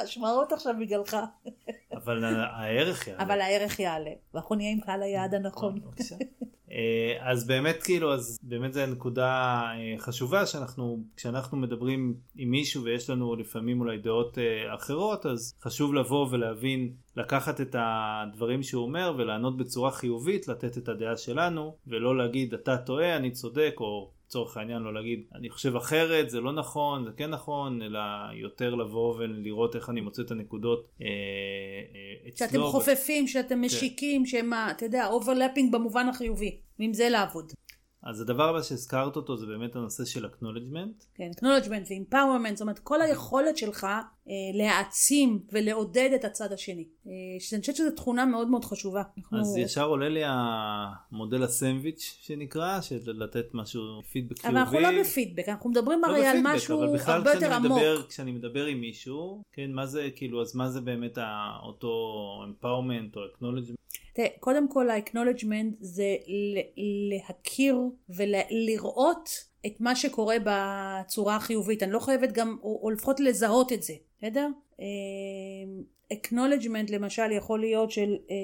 ההשמעות 0.00 0.52
עכשיו 0.52 0.74
בגללך, 0.80 1.16
אבל 1.92 2.24
הערך 2.24 3.08
יעלה. 3.08 3.22
אבל 3.22 3.40
הערך 3.40 3.78
יעלה 3.78 4.10
ואנחנו 4.34 4.54
נהיה 4.54 4.72
עם 4.72 4.80
קהל 4.80 5.02
היעד 5.02 5.34
הנכון. 5.34 5.80
אה, 6.72 7.30
אז 7.30 7.46
באמת 7.46 7.82
כאילו 7.82 8.14
אז 8.14 8.38
באמת 8.42 8.72
זו 8.72 8.86
נקודה 8.86 9.62
אה, 9.74 9.98
חשובה 9.98 10.46
שאנחנו 10.46 10.98
כשאנחנו 11.16 11.58
מדברים 11.58 12.14
עם 12.36 12.50
מישהו 12.50 12.84
ויש 12.84 13.10
לנו 13.10 13.36
לפעמים 13.36 13.80
אולי 13.80 13.98
דעות 13.98 14.38
אה, 14.38 14.74
אחרות 14.74 15.26
אז 15.26 15.54
חשוב 15.62 15.94
לבוא 15.94 16.28
ולהבין 16.30 16.92
לקחת 17.16 17.60
את 17.60 17.76
הדברים 17.78 18.62
שהוא 18.62 18.82
אומר 18.82 19.14
ולענות 19.18 19.56
בצורה 19.56 19.90
חיובית 19.90 20.48
לתת 20.48 20.78
את 20.78 20.88
הדעה 20.88 21.16
שלנו 21.16 21.76
ולא 21.86 22.16
להגיד 22.18 22.54
אתה 22.54 22.76
טועה 22.76 23.16
אני 23.16 23.30
צודק 23.30 23.74
או 23.80 24.10
לצורך 24.31 24.57
העניין 24.57 24.83
לא 24.83 24.95
להגיד 24.95 25.21
אני 25.35 25.51
חושב 25.51 25.77
אחרת 25.77 26.31
זה 26.31 26.40
לא 26.40 26.53
נכון 26.53 27.05
זה 27.05 27.11
כן 27.16 27.31
נכון 27.31 27.83
אלא 27.83 28.01
יותר 28.35 28.75
לבוא 28.75 29.14
ולראות 29.19 29.77
איך 29.77 29.90
אני 29.90 30.01
מוצא 30.01 30.23
את 30.23 30.31
הנקודות 30.31 30.88
אה, 31.03 31.07
אה, 31.07 32.29
אצלו. 32.29 32.47
שאתם 32.49 32.62
חופפים, 32.62 33.27
שאתם 33.29 33.62
משיקים, 33.62 34.27
שהם, 34.27 34.53
ה- 34.53 34.71
אתה 34.71 34.85
יודע, 34.85 35.07
overlapping 35.07 35.72
במובן 35.73 36.09
החיובי, 36.09 36.57
ועם 36.79 36.93
זה 36.93 37.09
לעבוד. 37.09 37.53
אז 38.02 38.20
הדבר 38.20 38.48
הבא 38.48 38.62
שהזכרת 38.62 39.16
אותו 39.16 39.36
זה 39.36 39.46
באמת 39.46 39.76
הנושא 39.76 40.04
של 40.04 40.24
acknowledgement. 40.26 41.04
כן, 41.14 41.30
acknowledgement 41.36 41.86
ו-empowerment, 41.90 42.50
זאת 42.54 42.60
אומרת 42.60 42.78
כל 42.78 43.02
היכולת 43.02 43.56
שלך 43.58 43.84
אה, 43.84 44.00
להעצים 44.54 45.42
ולעודד 45.52 46.10
את 46.14 46.24
הצד 46.24 46.52
השני. 46.52 46.84
אה, 47.06 47.12
שאני 47.40 47.60
חושבת 47.60 47.76
שזו 47.76 47.90
תכונה 47.90 48.26
מאוד 48.26 48.48
מאוד 48.48 48.64
חשובה. 48.64 49.02
אנחנו- 49.18 49.40
אז 49.40 49.56
ישר 49.56 49.84
עולה 49.88 50.08
לי 50.08 50.20
המודל 50.24 51.42
הסנדוויץ' 51.42 52.18
שנקרא, 52.22 52.80
של 52.80 52.98
לתת 53.06 53.46
משהו 53.54 53.82
פידבק 54.12 54.38
חיובי. 54.38 54.48
אבל 54.56 54.58
אנחנו 54.64 54.80
לא 54.80 55.00
בפידבק, 55.00 55.48
אנחנו 55.48 55.70
מדברים 55.70 56.00
לא 56.02 56.06
הרי 56.06 56.26
על 56.26 56.36
בפידבק, 56.36 56.54
משהו 56.54 56.84
אבל 56.84 57.12
הרבה 57.12 57.30
יותר 57.32 57.40
כשאני 57.46 57.54
עמוק. 57.54 57.72
מדבר, 57.78 58.02
כשאני 58.08 58.32
מדבר 58.32 58.66
עם 58.66 58.80
מישהו, 58.80 59.42
כן, 59.52 59.70
מה 59.72 59.86
זה 59.86 60.08
כאילו, 60.16 60.42
אז 60.42 60.56
מה 60.56 60.70
זה 60.70 60.80
באמת 60.80 61.18
אותו 61.62 61.88
empowerment 62.46 63.16
או 63.16 63.20
acknowledgement? 63.24 63.74
תראה, 64.14 64.28
קודם 64.40 64.68
כל 64.68 64.90
ה-acknowledgement 64.90 65.74
זה 65.80 66.16
להכיר 67.10 67.76
ולראות 68.09 69.31
את 69.66 69.81
מה 69.81 69.96
שקורה 69.96 70.37
בצורה 70.44 71.37
החיובית. 71.37 71.83
אני 71.83 71.92
לא 71.92 71.98
חייבת 71.98 72.33
גם, 72.33 72.57
או, 72.62 72.81
או 72.83 72.90
לפחות 72.90 73.20
לזהות 73.20 73.72
את 73.72 73.83
זה, 73.83 73.92
בסדר? 74.18 74.48
אה, 74.81 74.85
acknowledgement 76.14 76.92
למשל 76.92 77.33
יכול 77.33 77.61
להיות 77.61 77.90
של 77.90 78.11
אה, 78.31 78.37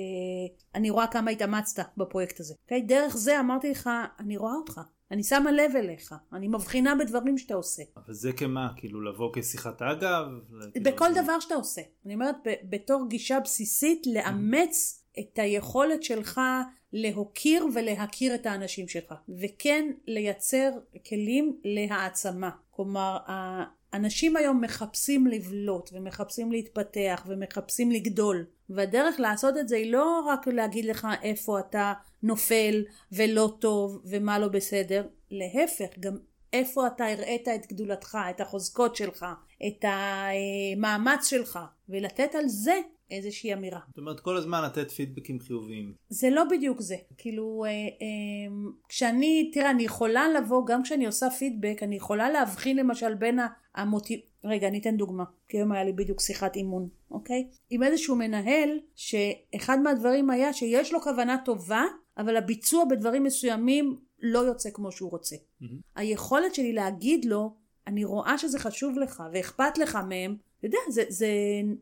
אני 0.74 0.90
רואה 0.90 1.06
כמה 1.06 1.30
התאמצת 1.30 1.82
בפרויקט 1.96 2.40
הזה. 2.40 2.54
Okay? 2.68 2.74
דרך 2.87 3.16
זה 3.16 3.40
אמרתי 3.40 3.70
לך, 3.70 3.90
אני 4.20 4.37
רואה 4.37 4.54
אותך. 4.54 4.80
אני 5.11 5.22
שמה 5.24 5.52
לב 5.52 5.76
אליך, 5.76 6.14
אני 6.32 6.48
מבחינה 6.48 6.94
בדברים 6.94 7.38
שאתה 7.38 7.54
עושה. 7.54 7.82
אבל 7.96 8.14
זה 8.14 8.32
כמה? 8.32 8.68
כאילו 8.76 9.02
לבוא 9.02 9.30
כשיחת 9.35 9.82
אגב? 9.82 10.26
בכל 10.82 11.14
זה- 11.14 11.22
דבר 11.22 11.40
שאתה 11.40 11.54
עושה. 11.54 11.82
אני 12.06 12.14
אומרת, 12.14 12.37
בתור 12.68 13.06
גישה 13.09 13.40
בסיסית, 13.40 14.06
לאמץ 14.06 15.02
את 15.18 15.38
היכולת 15.38 16.02
שלך 16.02 16.40
להוקיר 16.92 17.66
ולהכיר 17.74 18.35
את 18.35 18.46
האנשים 18.46 18.88
שלך. 18.88 19.14
וכן 19.29 19.90
לייצר 20.07 20.70
כלים 21.09 21.61
להעצמה. 21.64 22.50
כלומר, 22.70 23.18
האנשים 23.26 24.37
היום 24.37 24.61
מחפשים 24.61 25.26
לבלוט 25.26 25.90
ומחפשים 25.92 26.52
להתפתח 26.52 27.24
ומחפשים 27.26 27.90
לגדול. 27.90 28.44
והדרך 28.70 29.20
לעשות 29.20 29.57
את 29.57 29.68
זה 29.68 29.76
היא 29.76 29.92
לא 29.92 30.20
רק 30.26 30.46
להגיד 30.48 30.85
לך 30.85 31.09
איפה 31.22 31.59
אתה 31.59 31.92
נופל 32.22 32.85
ולא 33.12 33.52
טוב 33.59 34.02
ומה 34.05 34.38
לא 34.38 34.48
בסדר, 34.48 35.07
להפך, 35.31 35.98
גם 36.00 36.16
איפה 36.52 36.87
אתה 36.87 37.07
הראית 37.07 37.48
את 37.48 37.66
גדולתך, 37.66 38.18
את 38.31 38.40
החוזקות 38.40 38.96
שלך, 38.96 39.26
את 39.66 39.85
המאמץ 39.85 41.26
שלך, 41.26 41.59
ולתת 41.88 42.35
על 42.35 42.48
זה 42.48 42.81
איזושהי 43.10 43.52
אמירה. 43.52 43.80
זאת 43.88 43.98
אומרת 43.98 44.20
כל 44.20 44.36
הזמן 44.36 44.64
לתת 44.64 44.90
פידבקים 44.90 45.40
חיוביים. 45.40 45.94
זה 46.08 46.30
לא 46.30 46.44
בדיוק 46.50 46.80
זה. 46.80 46.96
כאילו, 47.18 47.64
אה, 47.64 47.70
אה, 47.70 48.54
כשאני, 48.88 49.50
תראה, 49.54 49.70
אני 49.70 49.82
יכולה 49.82 50.28
לבוא, 50.28 50.66
גם 50.66 50.82
כשאני 50.82 51.06
עושה 51.06 51.30
פידבק, 51.30 51.82
אני 51.82 51.96
יכולה 51.96 52.30
להבחין 52.30 52.76
למשל 52.76 53.14
בין 53.14 53.38
המוטיב... 53.74 54.20
רגע, 54.44 54.68
אני 54.68 54.78
אתן 54.78 54.96
דוגמה, 54.96 55.24
כי 55.48 55.56
היום 55.56 55.72
היה 55.72 55.84
לי 55.84 55.92
בדיוק 55.92 56.20
שיחת 56.20 56.56
אימון, 56.56 56.88
אוקיי? 57.10 57.48
עם 57.70 57.82
איזשהו 57.82 58.16
מנהל, 58.16 58.80
שאחד 58.94 59.78
מהדברים 59.78 60.30
היה 60.30 60.52
שיש 60.52 60.92
לו 60.92 61.00
כוונה 61.00 61.36
טובה, 61.44 61.82
אבל 62.18 62.36
הביצוע 62.36 62.84
בדברים 62.84 63.24
מסוימים 63.24 63.96
לא 64.22 64.38
יוצא 64.38 64.70
כמו 64.70 64.92
שהוא 64.92 65.10
רוצה. 65.10 65.36
מהמם. 65.60 65.78
היכולת 65.96 66.54
שלי 66.54 66.72
להגיד 66.72 67.24
לו, 67.24 67.54
אני 67.86 68.04
רואה 68.04 68.38
שזה 68.38 68.58
חשוב 68.58 68.98
לך 68.98 69.22
ואכפת 69.32 69.78
לך 69.78 69.98
מהם, 70.08 70.36
אתה 70.58 70.66
יודע, 70.66 70.78
זה, 70.88 71.04
זה 71.08 71.28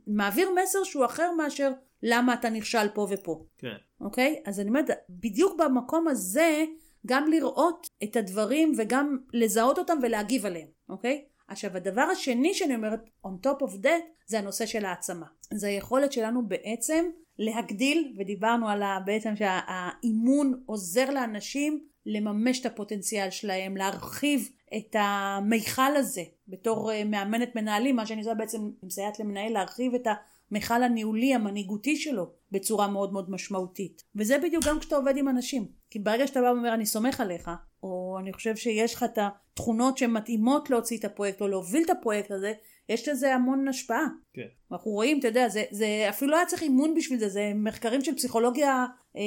מעביר 0.07 0.49
מסר 0.63 0.85
שהוא 0.85 1.05
אחר 1.05 1.33
מאשר 1.33 1.73
למה 2.03 2.35
אתה 2.35 2.51
נכשל 2.51 2.89
פה 2.95 3.07
ופה. 3.11 3.45
כן. 3.59 3.75
אוקיי? 4.01 4.43
אז 4.47 4.61
אני 4.61 4.69
אומרת, 4.69 4.91
בדיוק 5.11 5.61
במקום 5.61 6.09
הזה, 6.09 6.65
גם 7.07 7.31
לראות 7.31 7.87
את 8.05 8.17
הדברים 8.17 8.73
וגם 8.79 9.19
לזהות 9.33 9.79
אותם 9.79 9.99
ולהגיב 10.03 10.47
עליהם, 10.47 10.69
אוקיי? 10.89 11.25
עכשיו, 11.49 11.77
הדבר 11.77 12.03
השני 12.03 12.55
שאני 12.55 12.75
אומרת, 12.75 13.01
on 13.27 13.47
top 13.47 13.63
of 13.63 13.85
that, 13.85 14.03
זה 14.27 14.39
הנושא 14.39 14.67
של 14.67 14.85
העצמה. 14.85 15.27
זה 15.55 15.67
היכולת 15.67 16.13
שלנו 16.13 16.49
בעצם 16.49 17.05
להגדיל, 17.39 18.15
ודיברנו 18.19 18.69
על 18.69 18.83
ה- 18.83 18.99
בעצם 19.07 19.37
שהאימון 19.37 20.63
עוזר 20.67 21.11
לאנשים 21.11 21.85
לממש 22.07 22.61
את 22.61 22.67
הפוטנציאל 22.67 23.31
שלהם, 23.31 23.77
להרחיב 23.77 24.49
את 24.77 24.97
המיכל 24.99 25.97
הזה. 25.97 26.23
בתור 26.49 26.93
אה, 26.93 27.05
מאמנת 27.05 27.57
מנהלים, 27.57 27.97
מה 27.97 28.07
שאני 28.07 28.21
עושה 28.21 28.35
בעצם 28.35 28.71
מסייעת 28.83 29.21
למנהל 29.21 29.53
להרחיב 29.53 29.95
את 29.95 30.07
המיכל 30.51 30.83
הניהולי 30.83 31.35
המנהיגותי 31.35 31.97
שלו 31.97 32.31
בצורה 32.53 32.89
מאוד 32.89 33.13
מאוד 33.13 33.31
משמעותית. 33.31 34.03
וזה 34.17 34.39
בדיוק 34.39 34.65
גם 34.65 34.81
כשאתה 34.81 34.97
עובד 34.97 35.17
עם 35.17 35.29
אנשים. 35.29 35.69
כי 35.91 35.99
ברגע 35.99 36.27
שאתה 36.27 36.41
בא 36.41 36.47
ואומר 36.47 36.75
אני 36.75 36.87
סומך 36.87 37.21
עליך, 37.21 37.51
או 37.83 38.17
אני 38.21 38.33
חושב 38.33 38.57
שיש 38.57 38.95
לך 38.95 39.03
את 39.03 39.19
התכונות 39.19 39.99
שמתאימות 39.99 40.71
להוציא 40.71 40.99
את 40.99 41.05
הפרויקט 41.05 41.41
או 41.41 41.49
להוביל 41.49 41.83
את 41.85 41.91
הפרויקט 41.91 42.31
הזה, 42.31 42.53
יש 42.89 43.09
לזה 43.09 43.35
המון 43.35 43.69
השפעה. 43.69 44.07
כן. 44.35 44.43
אנחנו 44.73 44.91
רואים, 44.91 45.19
אתה 45.19 45.29
יודע, 45.29 45.49
זה, 45.49 45.65
זה 45.71 46.07
אפילו 46.09 46.31
לא 46.31 46.37
היה 46.37 46.47
צריך 46.47 46.63
אימון 46.63 46.95
בשביל 46.95 47.19
זה, 47.19 47.29
זה 47.29 47.53
מחקרים 47.55 48.05
של 48.05 48.15
פסיכולוגיה 48.15 48.87
אה, 49.17 49.23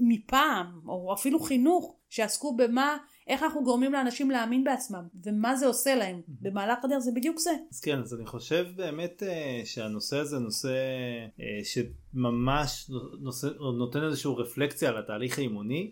מפעם, 0.00 0.80
או 0.88 1.14
אפילו 1.14 1.40
חינוך, 1.40 1.96
שעסקו 2.08 2.56
במה, 2.56 2.96
איך 3.26 3.42
אנחנו 3.42 3.64
גורמים 3.64 3.92
לאנשים 3.92 4.30
להאמין 4.30 4.64
בעצמם, 4.64 5.08
ומה 5.24 5.56
זה 5.56 5.66
עושה 5.66 5.94
להם. 5.94 6.20
במהלך 6.28 6.84
הדרך 6.84 6.98
זה 6.98 7.10
בדיוק 7.14 7.38
זה. 7.38 7.50
אז 7.72 7.80
כן, 7.80 7.98
אז 7.98 8.14
אני 8.14 8.26
חושב 8.26 8.66
באמת 8.76 9.22
אה, 9.22 9.62
שהנושא 9.64 10.16
הזה 10.16 10.38
נושא 10.38 10.68
אה, 11.40 11.64
שממש 12.14 12.90
נושא, 13.20 13.48
נותן 13.78 14.02
איזושהי 14.04 14.30
רפלקציה 14.36 14.88
על 14.88 14.98
התהליך 14.98 15.38
האימוני, 15.38 15.90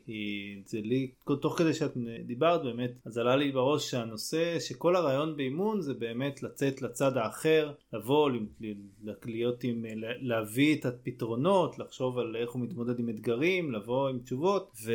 זה 0.65 0.81
לי, 0.83 1.11
תוך 1.41 1.59
כדי 1.59 1.75
שאת 1.75 1.93
דיברת 2.27 2.63
באמת, 2.63 2.91
אז 3.05 3.19
עלה 3.19 3.37
לי 3.37 3.53
בראש 3.53 3.91
שהנושא, 3.91 4.61
שכל 4.61 4.97
הרעיון 4.97 5.37
באימון 5.37 5.81
זה 5.81 5.95
באמת 5.95 6.43
לצאת 6.43 6.83
לצד 6.83 7.17
האחר, 7.17 7.73
לבוא, 7.93 8.31
ל- 8.31 8.39
ל- 8.61 9.13
להיות 9.25 9.65
עם, 9.65 9.85
לה- 9.97 10.09
להביא 10.21 10.77
את 10.77 10.87
הפתרונות, 10.87 11.79
לחשוב 11.79 12.19
על 12.19 12.37
איך 12.37 12.51
הוא 12.51 12.63
מתמודד 12.63 12.99
עם 12.99 13.09
אתגרים, 13.09 13.73
לבוא 13.73 14.09
עם 14.09 14.19
תשובות, 14.19 14.73
ו, 14.85 14.93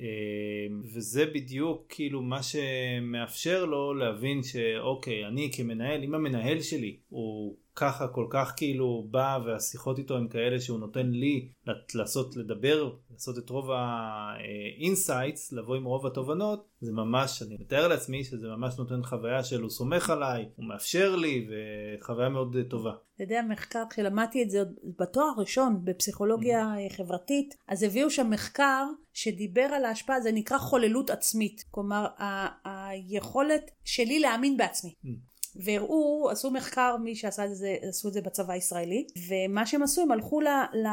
אה, 0.00 0.76
וזה 0.94 1.26
בדיוק 1.26 1.86
כאילו 1.88 2.22
מה 2.22 2.40
שמאפשר 2.42 3.64
לו 3.64 3.94
להבין 3.94 4.42
שאוקיי, 4.42 5.26
אני 5.26 5.50
כמנהל, 5.56 6.02
אם 6.02 6.14
המנהל 6.14 6.60
שלי 6.60 6.96
הוא 7.08 7.56
ככה 7.76 8.08
כל 8.08 8.26
כך 8.30 8.52
כאילו 8.56 9.06
בא 9.10 9.38
והשיחות 9.46 9.98
איתו 9.98 10.16
הם 10.16 10.28
כאלה 10.28 10.60
שהוא 10.60 10.78
נותן 10.78 11.06
לי 11.06 11.48
לעשות 11.94 12.36
לדבר 12.36 12.90
לעשות 13.10 13.38
את 13.38 13.50
רוב 13.50 13.70
ה 13.70 13.90
insights 13.90 15.52
לבוא 15.52 15.76
עם 15.76 15.84
רוב 15.84 16.06
התובנות 16.06 16.68
זה 16.80 16.92
ממש 16.92 17.42
אני 17.42 17.56
מתאר 17.60 17.88
לעצמי 17.88 18.24
שזה 18.24 18.48
ממש 18.48 18.78
נותן 18.78 19.02
חוויה 19.02 19.44
של 19.44 19.60
הוא 19.60 19.70
סומך 19.70 20.10
עליי 20.10 20.48
הוא 20.56 20.68
מאפשר 20.68 21.16
לי 21.16 21.48
וחוויה 22.00 22.28
מאוד 22.28 22.56
טובה. 22.70 22.92
אתה 23.14 23.22
יודע 23.24 23.40
מחקר 23.48 23.82
כשלמדתי 23.90 24.42
את 24.42 24.50
זה 24.50 24.58
עוד 24.58 24.68
בתואר 24.98 25.26
הראשון 25.36 25.80
בפסיכולוגיה 25.84 26.74
mm-hmm. 26.74 26.96
חברתית 26.96 27.54
אז 27.68 27.82
הביאו 27.82 28.10
שם 28.10 28.30
מחקר 28.30 28.84
שדיבר 29.12 29.62
על 29.62 29.84
ההשפעה 29.84 30.20
זה 30.20 30.32
נקרא 30.32 30.58
חוללות 30.58 31.10
עצמית 31.10 31.64
כלומר 31.70 32.06
היכולת 32.64 33.70
שלי 33.84 34.20
להאמין 34.20 34.56
בעצמי. 34.56 34.94
והראו, 35.58 36.30
עשו 36.30 36.50
מחקר, 36.50 36.96
מי 36.96 37.14
שעשה 37.14 37.44
את 37.44 37.54
זה, 37.54 37.76
עשו 37.82 38.08
את 38.08 38.12
זה 38.12 38.20
בצבא 38.20 38.52
הישראלי, 38.52 39.06
ומה 39.28 39.66
שהם 39.66 39.82
עשו, 39.82 40.02
הם 40.02 40.12
הלכו 40.12 40.40
ל... 40.40 40.48
ל 40.72 40.86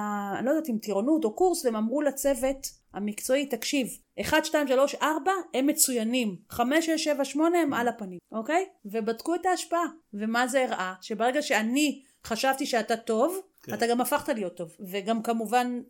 לא 0.44 0.50
יודעת 0.50 0.70
אם 0.70 0.78
טירונות 0.78 1.26
או 1.26 1.36
קורס, 1.36 1.66
והם 1.66 1.76
אמרו 1.76 2.02
לצוות 2.02 2.68
המקצועי, 2.94 3.46
תקשיב, 3.46 3.88
1, 4.22 4.46
2, 4.46 4.68
3, 4.68 4.96
4 4.96 5.32
הם 5.54 5.68
מצוינים, 5.68 6.36
5, 6.50 6.86
6, 6.86 7.04
7, 7.04 7.26
8 7.26 7.58
הם 7.58 7.74
על 7.74 7.88
הפנים, 7.88 8.20
אוקיי? 8.32 8.66
ובדקו 8.86 9.36
את 9.36 9.46
ההשפעה, 9.46 9.86
ומה 10.14 10.48
זה 10.48 10.64
הראה? 10.64 10.94
שברגע 11.02 11.42
שאני 11.42 12.02
חשבתי 12.26 12.66
שאתה 12.66 12.98
טוב, 12.98 13.40
כן. 13.64 13.74
אתה 13.74 13.88
גם 13.88 14.02
הפכת 14.02 14.30
להיות 14.30 14.58
טוב 14.58 14.76
וגם 14.80 15.24
כמובן 15.24 15.82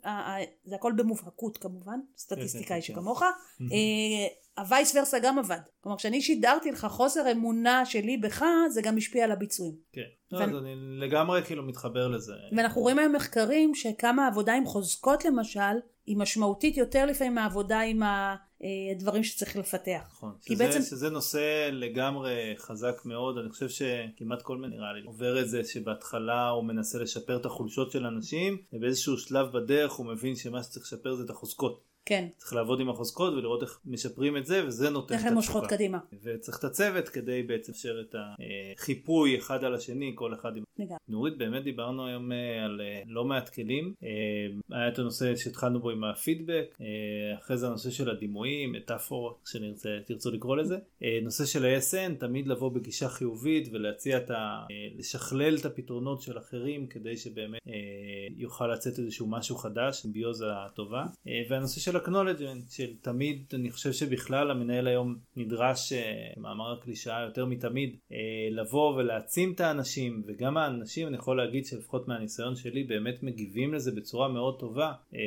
זה 0.65 0.75
הכל 0.75 0.91
במובהקות 0.95 1.57
כמובן 1.57 1.99
סטטיסטיקאי 2.17 2.67
כן, 2.67 2.73
כן, 2.73 2.75
כן. 2.75 2.93
שכמוך 2.93 3.23
הווייס 4.57 4.95
ורסה 4.95 5.19
גם 5.19 5.39
עבד. 5.39 5.59
כלומר, 5.81 5.97
כשאני 5.97 6.21
שידרתי 6.21 6.71
לך 6.71 6.85
חוסר 6.85 7.31
אמונה 7.31 7.85
שלי 7.85 8.17
בך, 8.17 8.43
זה 8.69 8.81
גם 8.81 8.97
השפיע 8.97 9.23
על 9.23 9.31
הביצועים. 9.31 9.75
כן, 9.93 10.01
לא, 10.31 10.37
ו... 10.37 10.43
אז 10.43 10.49
אני 10.49 10.75
לגמרי 10.75 11.43
כאילו 11.43 11.63
מתחבר 11.63 12.07
לזה. 12.07 12.33
ואנחנו 12.57 12.81
רואים 12.81 12.99
היום 12.99 13.15
מחקרים 13.15 13.75
שכמה 13.75 14.27
עבודה 14.27 14.53
עם 14.53 14.65
חוזקות 14.65 15.25
למשל, 15.25 15.59
היא 16.05 16.17
משמעותית 16.17 16.77
יותר 16.77 17.05
לפעמים 17.05 17.35
מהעבודה 17.35 17.79
עם 17.79 18.01
הדברים 18.03 19.23
שצריך 19.23 19.55
לפתח. 19.55 20.09
נכון, 20.11 20.35
שזה, 20.41 20.65
בעצם... 20.65 20.81
שזה 20.81 21.09
נושא 21.09 21.69
לגמרי 21.71 22.53
חזק 22.57 23.01
מאוד, 23.05 23.37
אני 23.37 23.49
חושב 23.49 23.69
שכמעט 23.69 24.41
כל 24.41 24.57
מיני 24.57 24.75
נראה 24.75 24.93
לי 24.93 25.01
עובר 25.05 25.41
את 25.41 25.49
זה 25.49 25.63
שבהתחלה 25.63 26.49
הוא 26.49 26.63
מנסה 26.63 26.99
לשפר 26.99 27.37
את 27.37 27.45
החולשות 27.45 27.91
של 27.91 28.05
אנשים, 28.05 28.57
ובאיזשהו 28.73 29.17
שלב 29.17 29.57
בדרך 29.57 29.91
הוא 29.91 30.05
מבין 30.05 30.35
שמה 30.35 30.63
שצריך 30.63 30.85
לשפר 30.85 31.15
זה 31.15 31.23
את 31.23 31.29
החוזקות. 31.29 31.92
כן. 32.05 32.27
צריך 32.37 32.53
לעבוד 32.53 32.79
עם 32.79 32.89
החוזקות 32.89 33.33
ולראות 33.33 33.63
איך 33.63 33.79
משפרים 33.85 34.37
את 34.37 34.45
זה 34.45 34.67
וזה 34.67 34.89
נותן 34.89 35.15
את 35.15 35.19
התשוקה. 35.19 35.23
איך 35.23 35.25
הן 35.25 35.33
מושכות 35.33 35.67
קדימה. 35.67 35.97
וצריך 36.23 36.59
את 36.59 36.63
הצוות 36.63 37.09
כדי 37.09 37.43
בעצם 37.43 37.73
לאפשר 37.83 38.01
את 38.01 38.15
החיפוי 38.75 39.37
אחד 39.37 39.63
על 39.63 39.75
השני 39.75 40.11
כל 40.15 40.33
אחד 40.33 40.57
עם... 40.57 40.63
לגמרי. 40.77 40.97
נורית 41.07 41.37
באמת 41.37 41.63
דיברנו 41.63 42.07
היום 42.07 42.31
אה, 42.31 42.65
על 42.65 42.81
אה, 42.81 43.01
לא 43.07 43.25
מעט 43.25 43.49
כלים. 43.49 43.93
אה, 44.03 44.09
היה 44.77 44.87
את 44.87 44.99
הנושא 44.99 45.35
שהתחלנו 45.35 45.79
בו 45.79 45.89
עם 45.89 46.03
הפידבק, 46.03 46.77
אחרי 47.37 47.57
זה 47.57 47.67
הנושא 47.67 47.89
של 47.89 48.09
הדימויים, 48.09 48.71
מטאפורות, 48.71 49.39
שתרצו 49.45 50.31
לקרוא 50.31 50.57
לזה. 50.57 50.77
נושא 51.23 51.45
של 51.45 51.65
ה-SN, 51.65 52.19
תמיד 52.19 52.47
לבוא 52.47 52.71
בגישה 52.71 53.09
חיובית 53.09 53.69
ולהציע 53.71 54.17
את 54.17 54.31
ה... 54.31 54.65
לשכלל 54.97 55.57
את 55.57 55.65
הפתרונות 55.65 56.21
של 56.21 56.37
אחרים 56.37 56.87
כדי 56.87 57.17
שבאמת 57.17 57.61
יוכל 58.35 58.67
לצאת 58.67 58.99
איזשהו 58.99 59.27
משהו 59.27 59.55
חדש, 59.55 60.05
ביוזה 60.05 60.45
טובה. 60.75 61.05
והנושא 61.49 61.79
של 61.79 61.92
של 61.93 61.97
acknowledgement 61.97 62.71
של 62.71 62.93
תמיד 63.01 63.43
אני 63.53 63.71
חושב 63.71 63.91
שבכלל 63.91 64.51
המנהל 64.51 64.87
היום 64.87 65.15
נדרש 65.35 65.93
אה, 65.93 66.33
מעבר 66.37 66.73
לקלישאה 66.73 67.21
יותר 67.21 67.45
מתמיד 67.45 67.97
אה, 68.11 68.17
לבוא 68.51 68.95
ולהעצים 68.95 69.53
את 69.53 69.59
האנשים 69.59 70.23
וגם 70.27 70.57
האנשים 70.57 71.07
אני 71.07 71.17
יכול 71.17 71.37
להגיד 71.37 71.65
שלפחות 71.65 72.07
מהניסיון 72.07 72.55
שלי 72.55 72.83
באמת 72.83 73.23
מגיבים 73.23 73.73
לזה 73.73 73.91
בצורה 73.91 74.27
מאוד 74.27 74.59
טובה 74.59 74.91
אה, 75.15 75.19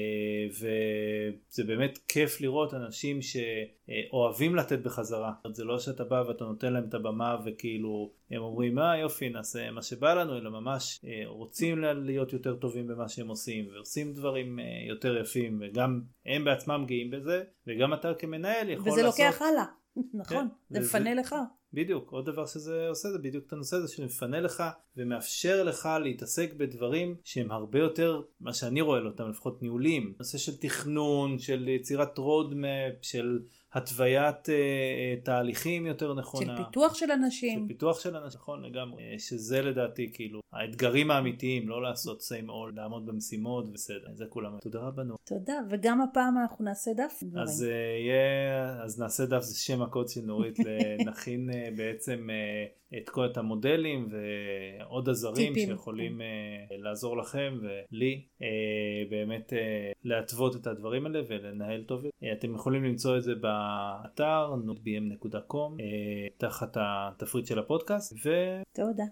וזה 0.50 1.64
באמת 1.64 1.98
כיף 2.08 2.40
לראות 2.40 2.74
אנשים 2.74 3.18
שאוהבים 3.22 4.56
לתת 4.56 4.78
בחזרה. 4.78 5.32
זה 5.52 5.64
לא 5.64 5.78
שאתה 5.78 6.04
בא 6.04 6.24
ואתה 6.28 6.44
נותן 6.44 6.72
להם 6.72 6.84
את 6.88 6.94
הבמה 6.94 7.36
וכאילו 7.44 8.10
הם 8.30 8.42
אומרים 8.42 8.74
מה 8.74 8.92
אה, 8.92 8.98
יופי 8.98 9.28
נעשה 9.28 9.70
מה 9.70 9.82
שבא 9.82 10.14
לנו 10.14 10.38
אלא 10.38 10.50
ממש 10.50 11.04
אה, 11.04 11.22
רוצים 11.26 11.78
להיות 11.78 12.32
יותר 12.32 12.56
טובים 12.56 12.86
במה 12.86 13.08
שהם 13.08 13.28
עושים 13.28 13.68
ועושים 13.74 14.12
דברים 14.12 14.58
אה, 14.58 14.64
יותר 14.88 15.16
יפים 15.16 15.60
וגם 15.62 16.00
הם 16.26 16.44
בעצמם 16.44 16.84
גאים 16.86 17.10
בזה 17.10 17.42
וגם 17.66 17.94
אתה 17.94 18.14
כמנהל 18.14 18.70
יכול 18.70 18.92
וזה 18.92 19.02
לעשות. 19.02 19.14
וזה 19.14 19.24
לוקח 19.26 19.42
הלאה 19.42 19.64
נכון 20.20 20.48
כן, 20.48 20.74
זה 20.74 20.80
מפנה 20.80 21.14
לך. 21.14 21.34
בדיוק 21.72 22.10
עוד 22.10 22.26
דבר 22.26 22.46
שזה 22.46 22.88
עושה 22.88 23.08
זה 23.10 23.18
בדיוק 23.18 23.46
את 23.46 23.52
הנושא 23.52 23.76
הזה 23.76 23.88
שמפנה 23.88 24.40
לך 24.40 24.62
ומאפשר 24.96 25.64
לך 25.64 25.88
להתעסק 26.02 26.52
בדברים 26.56 27.16
שהם 27.24 27.50
הרבה 27.50 27.78
יותר 27.78 28.22
מה 28.40 28.52
שאני 28.52 28.80
רואה 28.80 29.00
אותם 29.00 29.30
לפחות 29.30 29.62
ניהולים 29.62 30.14
נושא 30.18 30.38
של 30.38 30.56
תכנון 30.56 31.38
של 31.38 31.68
יצירת 31.68 32.18
רודמפ 32.18 32.94
של 33.02 33.38
התוויית 33.76 34.48
אה, 34.48 35.14
תהליכים 35.22 35.86
יותר 35.86 36.14
נכונה. 36.14 36.56
של 36.56 36.64
פיתוח 36.64 36.94
של 36.94 37.10
אנשים. 37.10 37.60
של 37.60 37.68
פיתוח 37.68 38.00
של 38.00 38.16
אנשים, 38.16 38.40
נכון 38.40 38.62
לגמרי. 38.62 39.02
אה, 39.02 39.18
שזה 39.18 39.62
לדעתי 39.62 40.10
כאילו 40.12 40.40
האתגרים 40.52 41.10
האמיתיים, 41.10 41.68
לא 41.68 41.82
לעשות 41.82 42.20
same 42.20 42.48
all, 42.48 42.76
לעמוד 42.76 43.06
במשימות 43.06 43.72
בסדר. 43.72 44.14
זה 44.14 44.24
כולם. 44.28 44.58
תודה 44.62 44.80
רבה 44.80 45.02
נו. 45.02 45.16
תודה, 45.24 45.54
וגם 45.70 46.00
הפעם 46.00 46.38
אנחנו 46.38 46.64
נעשה 46.64 46.90
דף. 46.96 47.22
אז 47.42 47.62
uh, 47.62 47.66
יהיה, 48.04 48.82
אז 48.82 49.00
נעשה 49.00 49.26
דף, 49.26 49.40
זה 49.40 49.60
שם 49.60 49.82
הקוד 49.82 50.08
של 50.08 50.20
נורית, 50.20 50.58
נכין 51.10 51.50
uh, 51.50 51.76
בעצם 51.76 52.28
uh, 52.28 52.85
את 53.02 53.08
כל 53.08 53.26
את 53.26 53.36
המודלים 53.36 54.08
ועוד 54.10 55.08
עזרים 55.08 55.54
טיפים. 55.54 55.68
שיכולים 55.68 56.20
uh, 56.20 56.74
לעזור 56.78 57.16
לכם 57.16 57.58
ולי 57.62 58.24
uh, 58.38 58.44
באמת 59.10 59.52
uh, 59.52 59.56
להתוות 60.04 60.56
את 60.56 60.66
הדברים 60.66 61.06
האלה 61.06 61.20
ולנהל 61.28 61.84
טוב. 61.84 62.04
Uh, 62.04 62.08
אתם 62.32 62.54
יכולים 62.54 62.84
למצוא 62.84 63.16
את 63.16 63.22
זה 63.22 63.34
באתר 63.34 64.54
notbm.com 64.66 65.78
uh, 65.78 66.32
תחת 66.36 66.76
התפריט 66.80 67.46
של 67.46 67.58
הפודקאסט. 67.58 68.12
ו... 68.24 68.30
תודה. 68.74 69.04